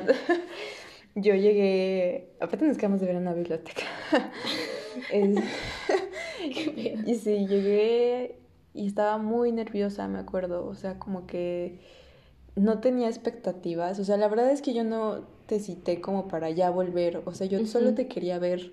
[1.15, 3.83] yo llegué, aparte nos quedamos de ver en una biblioteca.
[7.05, 8.39] y sí, llegué
[8.73, 11.79] y estaba muy nerviosa, me acuerdo, o sea, como que
[12.55, 16.49] no tenía expectativas, o sea, la verdad es que yo no te cité como para
[16.49, 18.71] ya volver, o sea, yo solo te quería ver,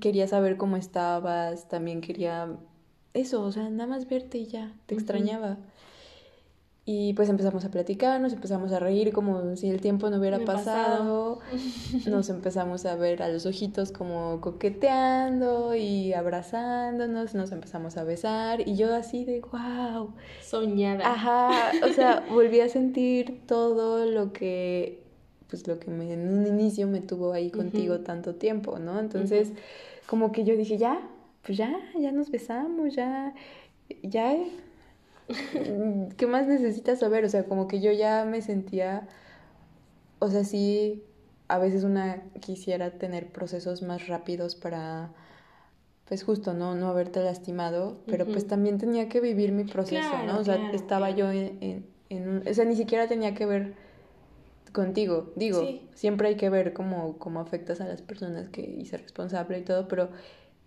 [0.00, 2.56] quería saber cómo estabas, también quería
[3.14, 5.58] eso, o sea, nada más verte y ya, te extrañaba.
[6.88, 10.38] Y pues empezamos a platicar, nos empezamos a reír como si el tiempo no hubiera
[10.44, 11.40] pasado.
[12.06, 18.60] Nos empezamos a ver a los ojitos como coqueteando y abrazándonos, nos empezamos a besar
[18.68, 20.12] y yo así de wow.
[20.40, 21.10] Soñada.
[21.10, 25.02] Ajá, o sea, volví a sentir todo lo que
[25.48, 29.00] pues lo que me, en un inicio me tuvo ahí contigo tanto tiempo, ¿no?
[29.00, 29.52] Entonces,
[30.06, 31.00] como que yo dije, ya,
[31.44, 33.34] pues ya, ya nos besamos, ya
[34.02, 34.36] ya
[36.16, 37.24] ¿qué más necesitas saber?
[37.24, 39.08] O sea, como que yo ya me sentía,
[40.18, 41.02] o sea, sí,
[41.48, 45.10] a veces una quisiera tener procesos más rápidos para,
[46.06, 46.74] pues justo, ¿no?
[46.74, 50.38] No haberte lastimado, pero pues también tenía que vivir mi proceso, ¿no?
[50.38, 53.74] O sea, estaba yo en, en, un, o sea, ni siquiera tenía que ver
[54.72, 59.58] contigo, digo, siempre hay que ver cómo, cómo afectas a las personas que hice responsable
[59.58, 60.10] y todo, pero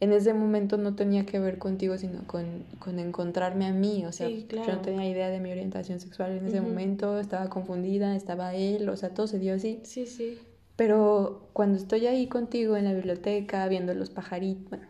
[0.01, 4.05] en ese momento no tenía que ver contigo, sino con, con encontrarme a mí.
[4.05, 8.15] O sea, yo no tenía idea de mi orientación sexual en ese momento, estaba confundida,
[8.15, 9.81] estaba él, o sea, todo se dio así.
[9.83, 10.39] Sí, sí.
[10.77, 14.87] Pero cuando estoy ahí contigo en la biblioteca, viendo los pajaritos, bueno,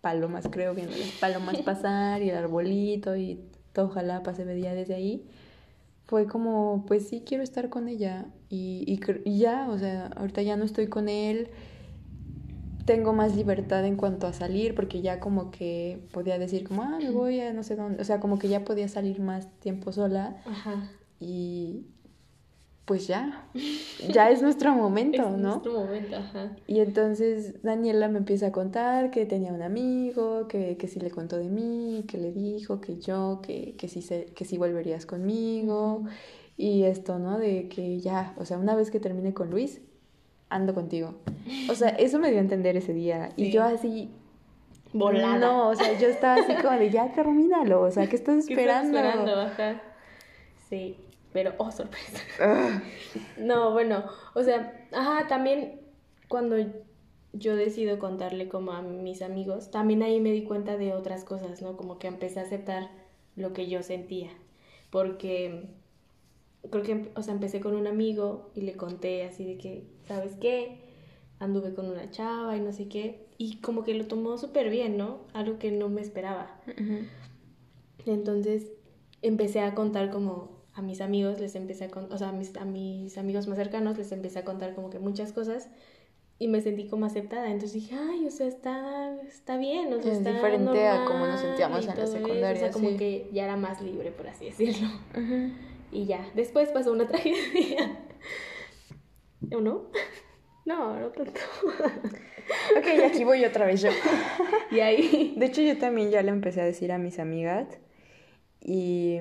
[0.00, 3.38] palomas creo, viendo las palomas pasar y el arbolito y
[3.72, 5.22] todo ojalá pase día desde ahí,
[6.08, 8.26] fue como, pues sí, quiero estar con ella.
[8.48, 11.48] Y, y, y ya, o sea, ahorita ya no estoy con él
[12.86, 16.98] tengo más libertad en cuanto a salir, porque ya como que podía decir como, ah,
[16.98, 19.92] me voy a no sé dónde, o sea, como que ya podía salir más tiempo
[19.92, 20.40] sola.
[20.46, 20.90] Ajá.
[21.20, 21.86] Y
[22.86, 23.48] pues ya,
[24.08, 25.48] ya es nuestro momento, es ¿no?
[25.48, 26.56] Nuestro momento, ajá.
[26.68, 31.10] Y entonces Daniela me empieza a contar que tenía un amigo, que, que sí le
[31.10, 35.04] contó de mí, que le dijo que yo, que, que sí, se, que sí volverías
[35.04, 36.04] conmigo.
[36.56, 37.38] Y esto, ¿no?
[37.38, 39.82] De que ya, o sea, una vez que termine con Luis,
[40.48, 41.14] ando contigo.
[41.70, 43.30] O sea, eso me dio a entender ese día.
[43.36, 44.10] Y yo así...
[44.92, 45.38] Volada.
[45.38, 48.92] No, o sea, yo estaba así como de, ya termínalo, o sea, ¿qué estás esperando?
[48.98, 49.40] ¿Qué estás esperando?
[49.42, 49.82] Ajá.
[50.70, 50.96] Sí,
[51.32, 52.22] pero, oh, sorpresa.
[53.36, 55.80] No, bueno, o sea, ajá, también
[56.28, 56.56] cuando
[57.32, 61.60] yo decido contarle como a mis amigos, también ahí me di cuenta de otras cosas,
[61.62, 61.76] ¿no?
[61.76, 62.90] Como que empecé a aceptar
[63.36, 64.30] lo que yo sentía.
[64.90, 65.68] Porque
[66.70, 70.36] creo que, o sea, empecé con un amigo y le conté así de que, ¿sabes
[70.40, 70.78] qué?
[71.38, 73.26] Anduve con una chava y no sé qué.
[73.38, 75.20] Y como que lo tomó súper bien, ¿no?
[75.32, 76.60] Algo que no me esperaba.
[78.06, 78.68] Entonces
[79.22, 82.56] empecé a contar como a mis amigos, les empecé a contar, o sea, a mis,
[82.56, 85.68] a mis amigos más cercanos les empecé a contar como que muchas cosas
[86.38, 87.46] y me sentí como aceptada.
[87.46, 91.40] Entonces dije, ay, o sea, está, está bien, o sea, es diferente a como nos
[91.40, 92.52] sentíamos en la secundaria.
[92.52, 94.88] o sea, como que ya era más libre, por así decirlo.
[95.92, 98.00] Y ya, después pasó una tragedia.
[99.52, 99.86] ¿O no?
[100.64, 101.40] No, no tanto.
[102.76, 103.90] ok, aquí voy otra vez yo.
[104.72, 105.32] y ahí.
[105.36, 107.68] De hecho, yo también ya le empecé a decir a mis amigas.
[108.60, 109.20] Y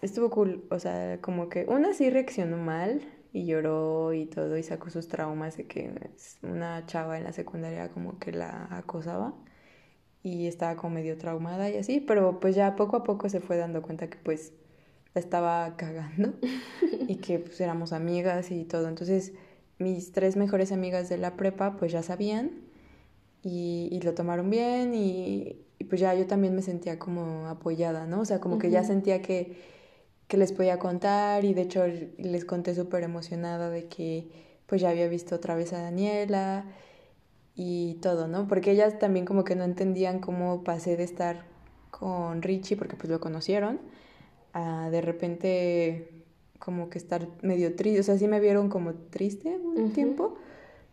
[0.00, 0.64] estuvo cool.
[0.70, 3.02] O sea, como que una sí reaccionó mal
[3.32, 5.92] y lloró y todo y sacó sus traumas de que
[6.42, 9.34] una chava en la secundaria como que la acosaba
[10.22, 13.56] y estaba como medio traumada y así, pero pues ya poco a poco se fue
[13.56, 14.52] dando cuenta que pues
[15.14, 16.34] la estaba cagando
[17.08, 18.88] y que pues éramos amigas y todo.
[18.88, 19.32] Entonces
[19.78, 22.50] mis tres mejores amigas de la prepa pues ya sabían
[23.42, 28.20] y, y lo tomaron bien y, pues ya yo también me sentía como apoyada, ¿no?
[28.20, 29.56] O sea, como que ya sentía que,
[30.26, 31.86] que, les podía contar y de hecho
[32.18, 34.28] les conté súper emocionada de que
[34.66, 36.66] pues ya había visto otra vez a Daniela
[37.54, 38.48] y todo, ¿no?
[38.48, 41.44] Porque ellas también como que no entendían cómo pasé de estar
[41.90, 43.80] con Richie porque pues lo conocieron
[44.58, 46.24] a de repente
[46.58, 50.36] como que estar medio triste, o sea, sí me vieron como triste un tiempo,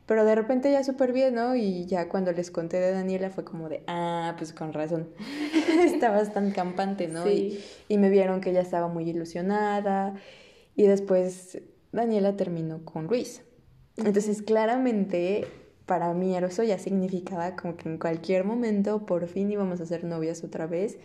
[0.06, 1.56] pero de repente ya súper bien, ¿no?
[1.56, 5.10] Y ya cuando les conté de Daniela fue como de, ah, pues con razón,
[5.84, 7.28] estabas tan campante, ¿no?
[7.30, 10.14] Y, y me vieron que ella estaba muy ilusionada
[10.76, 11.60] y después
[11.92, 13.42] Daniela terminó con Luis.
[13.98, 15.48] Entonces, claramente,
[15.86, 20.04] para mí eso ya significaba como que en cualquier momento por fin íbamos a ser
[20.04, 20.98] novias otra vez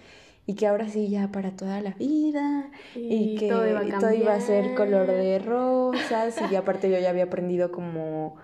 [0.50, 3.68] y que ahora sí ya para toda la vida y, que todo
[4.12, 8.34] iba, a ser color de rosas y aparte yo ya había aprendido como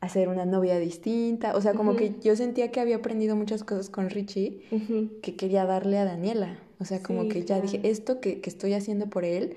[0.00, 3.64] a ser una novia distinta, o sea, como que yo sentía que había aprendido muchas
[3.64, 4.60] cosas con Richie
[5.22, 8.74] que quería darle a Daniela, o sea, como que ya dije, esto que, que, estoy
[8.74, 9.56] haciendo por él,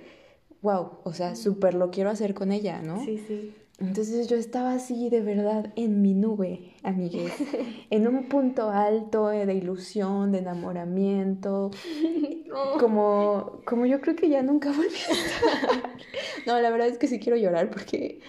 [0.62, 3.04] wow, o sea, súper lo quiero hacer con ella, ¿no?
[3.04, 3.54] Sí, sí.
[3.80, 7.32] Entonces yo estaba así de verdad en mi nube, amigues,
[7.92, 11.70] en un punto alto de ilusión, de enamoramiento,
[12.80, 15.92] como, como yo creo que ya nunca volví a estar.
[16.48, 18.22] No, la verdad es que sí quiero llorar porque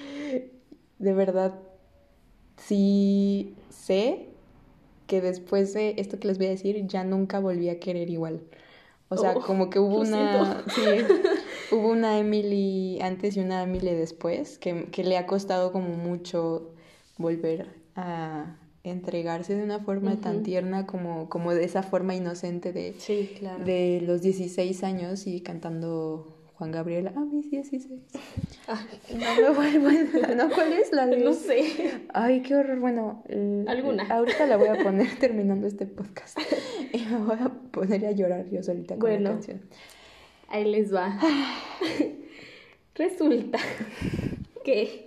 [0.99, 1.55] de verdad
[2.57, 4.26] sí sé
[5.07, 8.42] que después de esto que les voy a decir ya nunca volví a querer igual.
[9.09, 10.64] O sea, oh, como que hubo una...
[10.68, 10.82] Sí,
[11.71, 16.73] hubo una Emily antes y una Emily después, que, que le ha costado como mucho
[17.16, 22.95] volver a entregarse de una forma tan tierna como, como de esa forma inocente de,
[23.64, 27.89] de los 16 años y cantando Juan Gabriel a mis 16.
[29.14, 31.19] no, bueno, no, ¿cuál es la de...?
[31.19, 31.93] No sé.
[32.12, 32.81] Ay, qué horror.
[32.81, 33.23] Bueno,
[33.69, 34.07] alguna.
[34.09, 36.39] Ahorita la voy a poner terminando este podcast
[36.93, 39.61] y me voy a poner a llorar yo solita con la canción.
[40.49, 41.18] Ahí les va.
[42.94, 43.59] Resulta
[44.64, 45.05] que.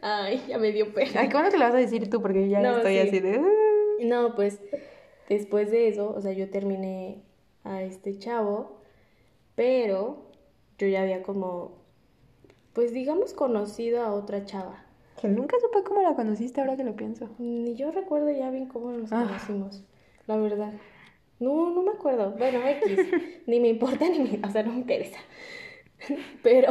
[0.00, 1.20] Ay, ya me dio pena.
[1.20, 2.22] Ay, ¿cómo no te lo vas a decir tú?
[2.22, 3.36] Porque ya estoy así de.
[3.36, 4.04] Ah".
[4.04, 4.60] No, pues
[5.28, 7.22] después de eso, o sea, yo terminé
[7.64, 8.80] a este chavo,
[9.54, 10.30] pero
[10.78, 11.82] yo ya había como,
[12.72, 14.84] pues digamos, conocido a otra chava.
[15.20, 17.28] Que nunca supe cómo la conociste ahora que lo pienso.
[17.38, 19.24] Ni yo recuerdo ya bien cómo nos ah.
[19.24, 19.84] conocimos,
[20.26, 20.72] la verdad.
[21.42, 22.30] No, no me acuerdo.
[22.38, 22.98] Bueno, X.
[23.48, 24.46] ni me importa, ni me...
[24.46, 25.18] O sea, no me interesa.
[26.42, 26.70] Pero...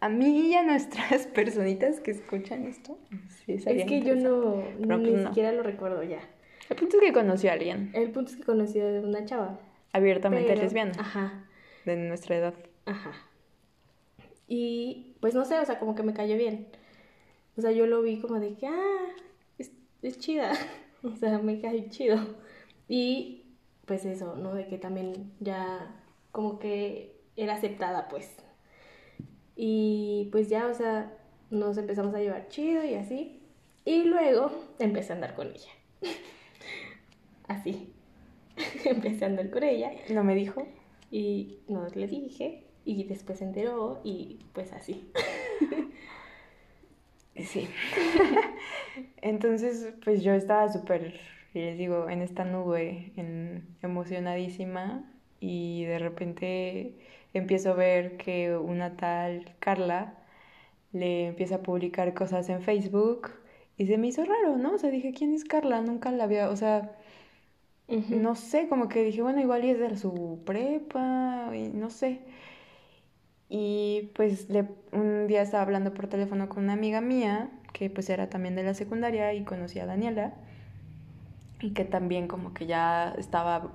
[0.00, 2.98] A, mí y a nuestras personitas que escuchan esto.
[3.46, 4.62] Sí, es que yo no...
[4.78, 6.20] ni pues siquiera lo recuerdo ya.
[6.68, 7.90] El punto es que conoció a alguien.
[7.94, 9.58] El punto es que conoció a una chava.
[9.94, 10.92] Abiertamente lesbiana.
[10.98, 11.46] Ajá.
[11.86, 12.54] De nuestra edad.
[12.84, 13.12] Ajá.
[14.46, 16.68] Y pues no sé, o sea, como que me cayó bien.
[17.56, 19.06] O sea, yo lo vi como de que, ah,
[19.56, 19.72] es,
[20.02, 20.52] es chida.
[21.04, 22.18] O sea, me cae chido.
[22.88, 23.37] Y
[23.88, 24.54] pues eso, ¿no?
[24.54, 25.96] De que también ya
[26.30, 28.36] como que era aceptada, pues.
[29.56, 31.12] Y pues ya, o sea,
[31.50, 33.42] nos empezamos a llevar chido y así.
[33.84, 35.72] Y luego empecé a andar con ella.
[37.48, 37.92] así.
[38.84, 39.90] empecé a andar con ella.
[40.10, 40.68] ¿No me dijo?
[41.10, 42.64] Y no le dije.
[42.84, 45.10] Y después se enteró y pues así.
[47.36, 47.68] sí.
[49.22, 51.18] Entonces, pues yo estaba súper
[51.54, 55.04] y les digo, en esta nube, en, emocionadísima,
[55.40, 56.94] y de repente
[57.34, 60.14] empiezo a ver que una tal Carla
[60.92, 63.30] le empieza a publicar cosas en Facebook
[63.76, 64.74] y se me hizo raro, ¿no?
[64.74, 65.80] O sea, dije, ¿quién es Carla?
[65.82, 66.96] Nunca la había, o sea,
[67.88, 72.20] no sé, como que dije, bueno, igual es de su prepa, y no sé.
[73.48, 78.10] Y pues le, un día estaba hablando por teléfono con una amiga mía, que pues
[78.10, 80.34] era también de la secundaria y conocía a Daniela
[81.60, 83.72] y que también como que ya estaba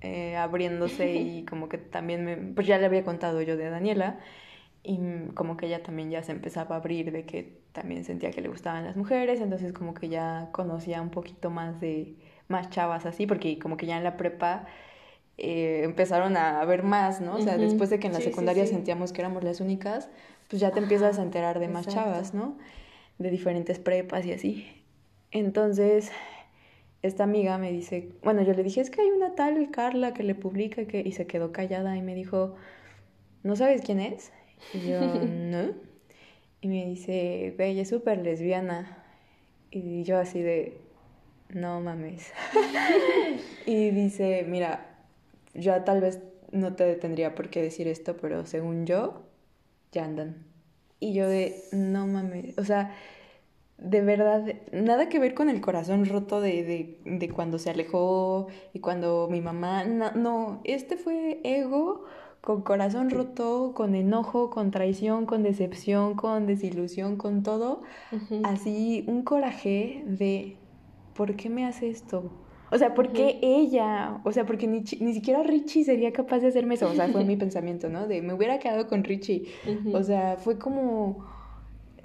[0.00, 4.18] eh, abriéndose y como que también me, pues ya le había contado yo de Daniela
[4.82, 4.98] y
[5.34, 8.48] como que ella también ya se empezaba a abrir de que también sentía que le
[8.48, 12.16] gustaban las mujeres, entonces como que ya conocía un poquito más de
[12.48, 14.66] más chavas así, porque como que ya en la prepa
[15.38, 17.36] eh, empezaron a ver más, ¿no?
[17.36, 20.08] O sea, después de que en la secundaria sentíamos que éramos las únicas,
[20.48, 22.56] pues ya te empiezas a enterar de más chavas, ¿no?
[23.18, 24.84] De diferentes prepas y así.
[25.30, 26.12] Entonces,
[27.06, 30.22] esta amiga me dice, bueno, yo le dije, es que hay una tal Carla que
[30.22, 31.00] le publica que...
[31.00, 32.56] y se quedó callada y me dijo,
[33.42, 34.32] ¿no sabes quién es?
[34.72, 35.72] Y yo, no.
[36.62, 39.04] Y me dice, ve, ella es súper lesbiana.
[39.70, 40.78] Y yo así de,
[41.50, 42.32] no mames.
[43.66, 44.86] y dice, mira,
[45.52, 46.20] yo tal vez
[46.52, 49.24] no te tendría por qué decir esto, pero según yo,
[49.92, 50.46] ya andan.
[51.00, 52.94] Y yo de, no mames, o sea,
[53.84, 58.80] de verdad, nada que ver con el corazón roto de, de, cuando se alejó y
[58.80, 62.04] cuando mi mamá, no, no, este fue ego
[62.40, 67.82] con corazón roto, con enojo, con traición, con decepción, con desilusión, con todo,
[68.42, 70.56] así un coraje de,
[71.14, 72.30] ¿por qué me hace esto?
[72.70, 74.20] O sea, ¿por qué ella?
[74.24, 76.90] O sea, porque ni, ni, siquiera Richie sería capaz de hacerme eso.
[76.90, 78.08] O sea, fue mi pensamiento, ¿no?
[78.08, 79.46] De me hubiera quedado con Richie.
[79.92, 81.24] O sea, fue como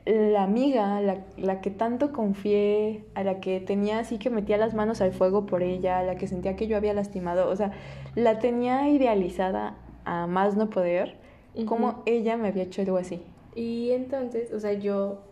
[0.06, 4.74] la amiga, la, la, que tanto confié, a la que tenía así que metía las
[4.74, 7.50] manos al fuego por ella, a la que sentía que yo había lastimado.
[7.50, 7.72] O sea,
[8.16, 11.18] la tenía idealizada a más no poder,
[11.66, 13.22] como ella me había hecho algo así.
[13.56, 15.24] Y entonces, o sea, yo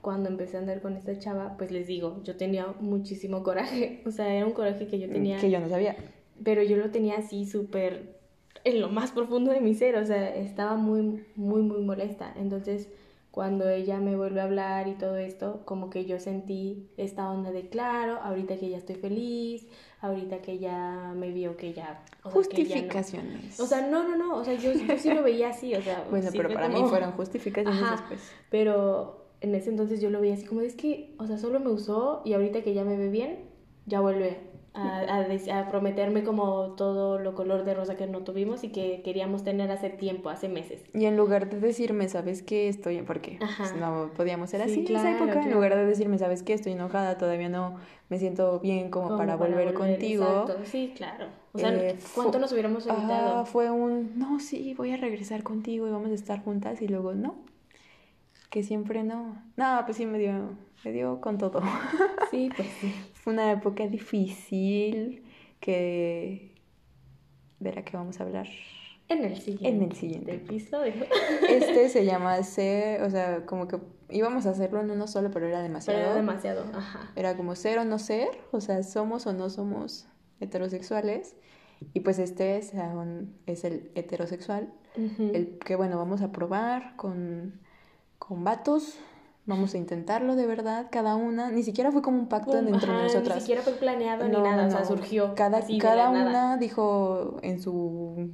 [0.00, 4.02] cuando empecé a andar con esta chava, pues les digo, yo tenía muchísimo coraje.
[4.06, 5.38] O sea, era un coraje que yo tenía.
[5.38, 5.96] Que yo no sabía.
[6.42, 8.18] Pero yo lo tenía así súper
[8.64, 9.96] en lo más profundo de mi ser.
[9.96, 12.32] O sea, estaba muy, muy, muy molesta.
[12.36, 12.88] Entonces,
[13.34, 17.50] cuando ella me vuelve a hablar y todo esto, como que yo sentí esta onda
[17.50, 19.66] de claro, ahorita que ya estoy feliz,
[20.00, 22.04] ahorita que ya me vio que ya...
[22.22, 23.58] Justificaciones.
[23.58, 26.06] O sea, no, no, no, o sea, yo, sí lo veía así, o sea...
[26.10, 28.32] Bueno, pero para mí fueron justificaciones después.
[28.50, 31.70] Pero en ese entonces yo lo veía así como, es que, o sea, solo me
[31.70, 33.50] usó y ahorita que ya me ve bien,
[33.86, 38.70] ya vuelve a, a, prometerme como todo lo color de rosa que no tuvimos y
[38.70, 40.82] que queríamos tener hace tiempo, hace meses.
[40.92, 42.68] Y en lugar de decirme, ¿sabes qué?
[42.68, 46.42] Estoy, porque pues, no podíamos ser así en esa época, en lugar de decirme, ¿sabes
[46.42, 46.54] qué?
[46.54, 47.76] Estoy enojada, todavía no
[48.08, 50.24] me siento bien como, para, volver, contigo.
[50.24, 51.26] Exacto, sí, claro.
[51.52, 53.40] O sea, eh, ¿cuánto nos hubiéramos evitado?
[53.40, 56.88] Ah, fue un, no, sí, voy a regresar contigo y vamos a estar juntas y
[56.88, 57.36] luego, no,
[58.50, 59.40] que siempre no.
[59.56, 60.50] No, pues sí me dio,
[60.84, 61.60] me dio con todo.
[62.30, 62.92] Sí, pues sí.
[63.12, 65.24] Fue una época difícil
[65.60, 66.52] que
[67.60, 68.48] de la que vamos a hablar
[69.08, 71.06] en el siguiente, en el siguiente episodio.
[71.48, 73.78] Este se llama ser, o sea, como que
[74.10, 75.98] íbamos a hacerlo en uno solo, pero era demasiado.
[75.98, 77.12] Pero era demasiado, ajá.
[77.14, 80.08] Era como ser o no ser, o sea, somos o no somos
[80.40, 81.36] heterosexuales.
[81.92, 82.72] Y pues este es,
[83.46, 87.60] es el heterosexual, el que bueno, vamos a probar con
[88.18, 88.98] con vatos,
[89.46, 93.36] vamos a intentarlo de verdad, cada una, ni siquiera fue como un pacto entre nosotras.
[93.36, 95.34] Ni siquiera fue planeado ni nada, o sea, surgió.
[95.34, 98.30] Cada, cada una dijo en su,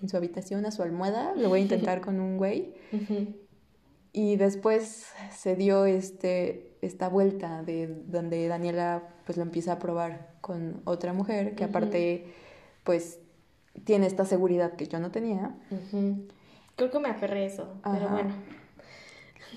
[0.00, 2.74] en su habitación, a su almohada, lo voy a intentar con un güey.
[4.12, 10.34] Y después se dio este, esta vuelta de donde Daniela pues lo empieza a probar
[10.40, 12.32] con otra mujer que aparte
[12.84, 13.18] pues
[13.84, 15.56] tiene esta seguridad que yo no tenía.
[16.76, 18.34] Creo que me aferré eso, pero bueno.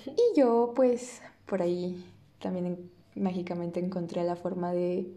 [0.05, 2.03] Y yo, pues, por ahí
[2.39, 5.07] también mágicamente encontré la forma de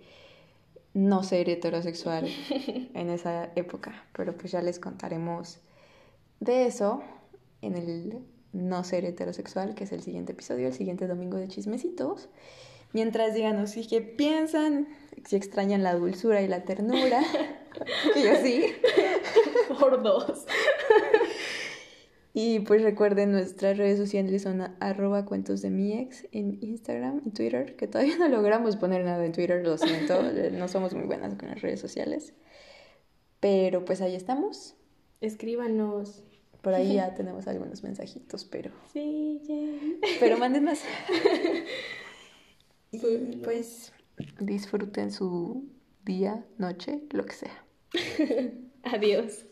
[0.95, 2.27] no ser heterosexual
[2.95, 5.59] en esa época, pero pues ya les contaremos
[6.41, 7.03] de eso
[7.63, 8.19] en el
[8.53, 12.29] no ser heterosexual, que es el siguiente episodio, el siguiente domingo de chismecitos.
[12.93, 14.89] Mientras díganos si qué piensan,
[15.25, 17.23] si extrañan la dulzura y la ternura,
[18.15, 18.65] que yo sí.
[19.79, 20.47] Por dos.
[22.33, 27.31] Y pues recuerden, nuestras redes sociales son arroba cuentos de mi ex en Instagram y
[27.31, 30.23] Twitter, que todavía no logramos poner nada en Twitter, lo siento,
[30.53, 32.35] no somos muy buenas con las redes sociales.
[33.41, 34.77] Pero pues ahí estamos.
[35.21, 36.23] Escríbanos.
[36.63, 38.71] Por ahí ya tenemos algunos mensajitos, pero...
[38.93, 39.41] Sí,
[40.21, 40.83] Pero manden más.
[42.93, 43.93] y pues
[44.39, 45.69] disfruten su
[46.05, 47.65] día, noche, lo que sea.
[48.85, 49.47] Adiós.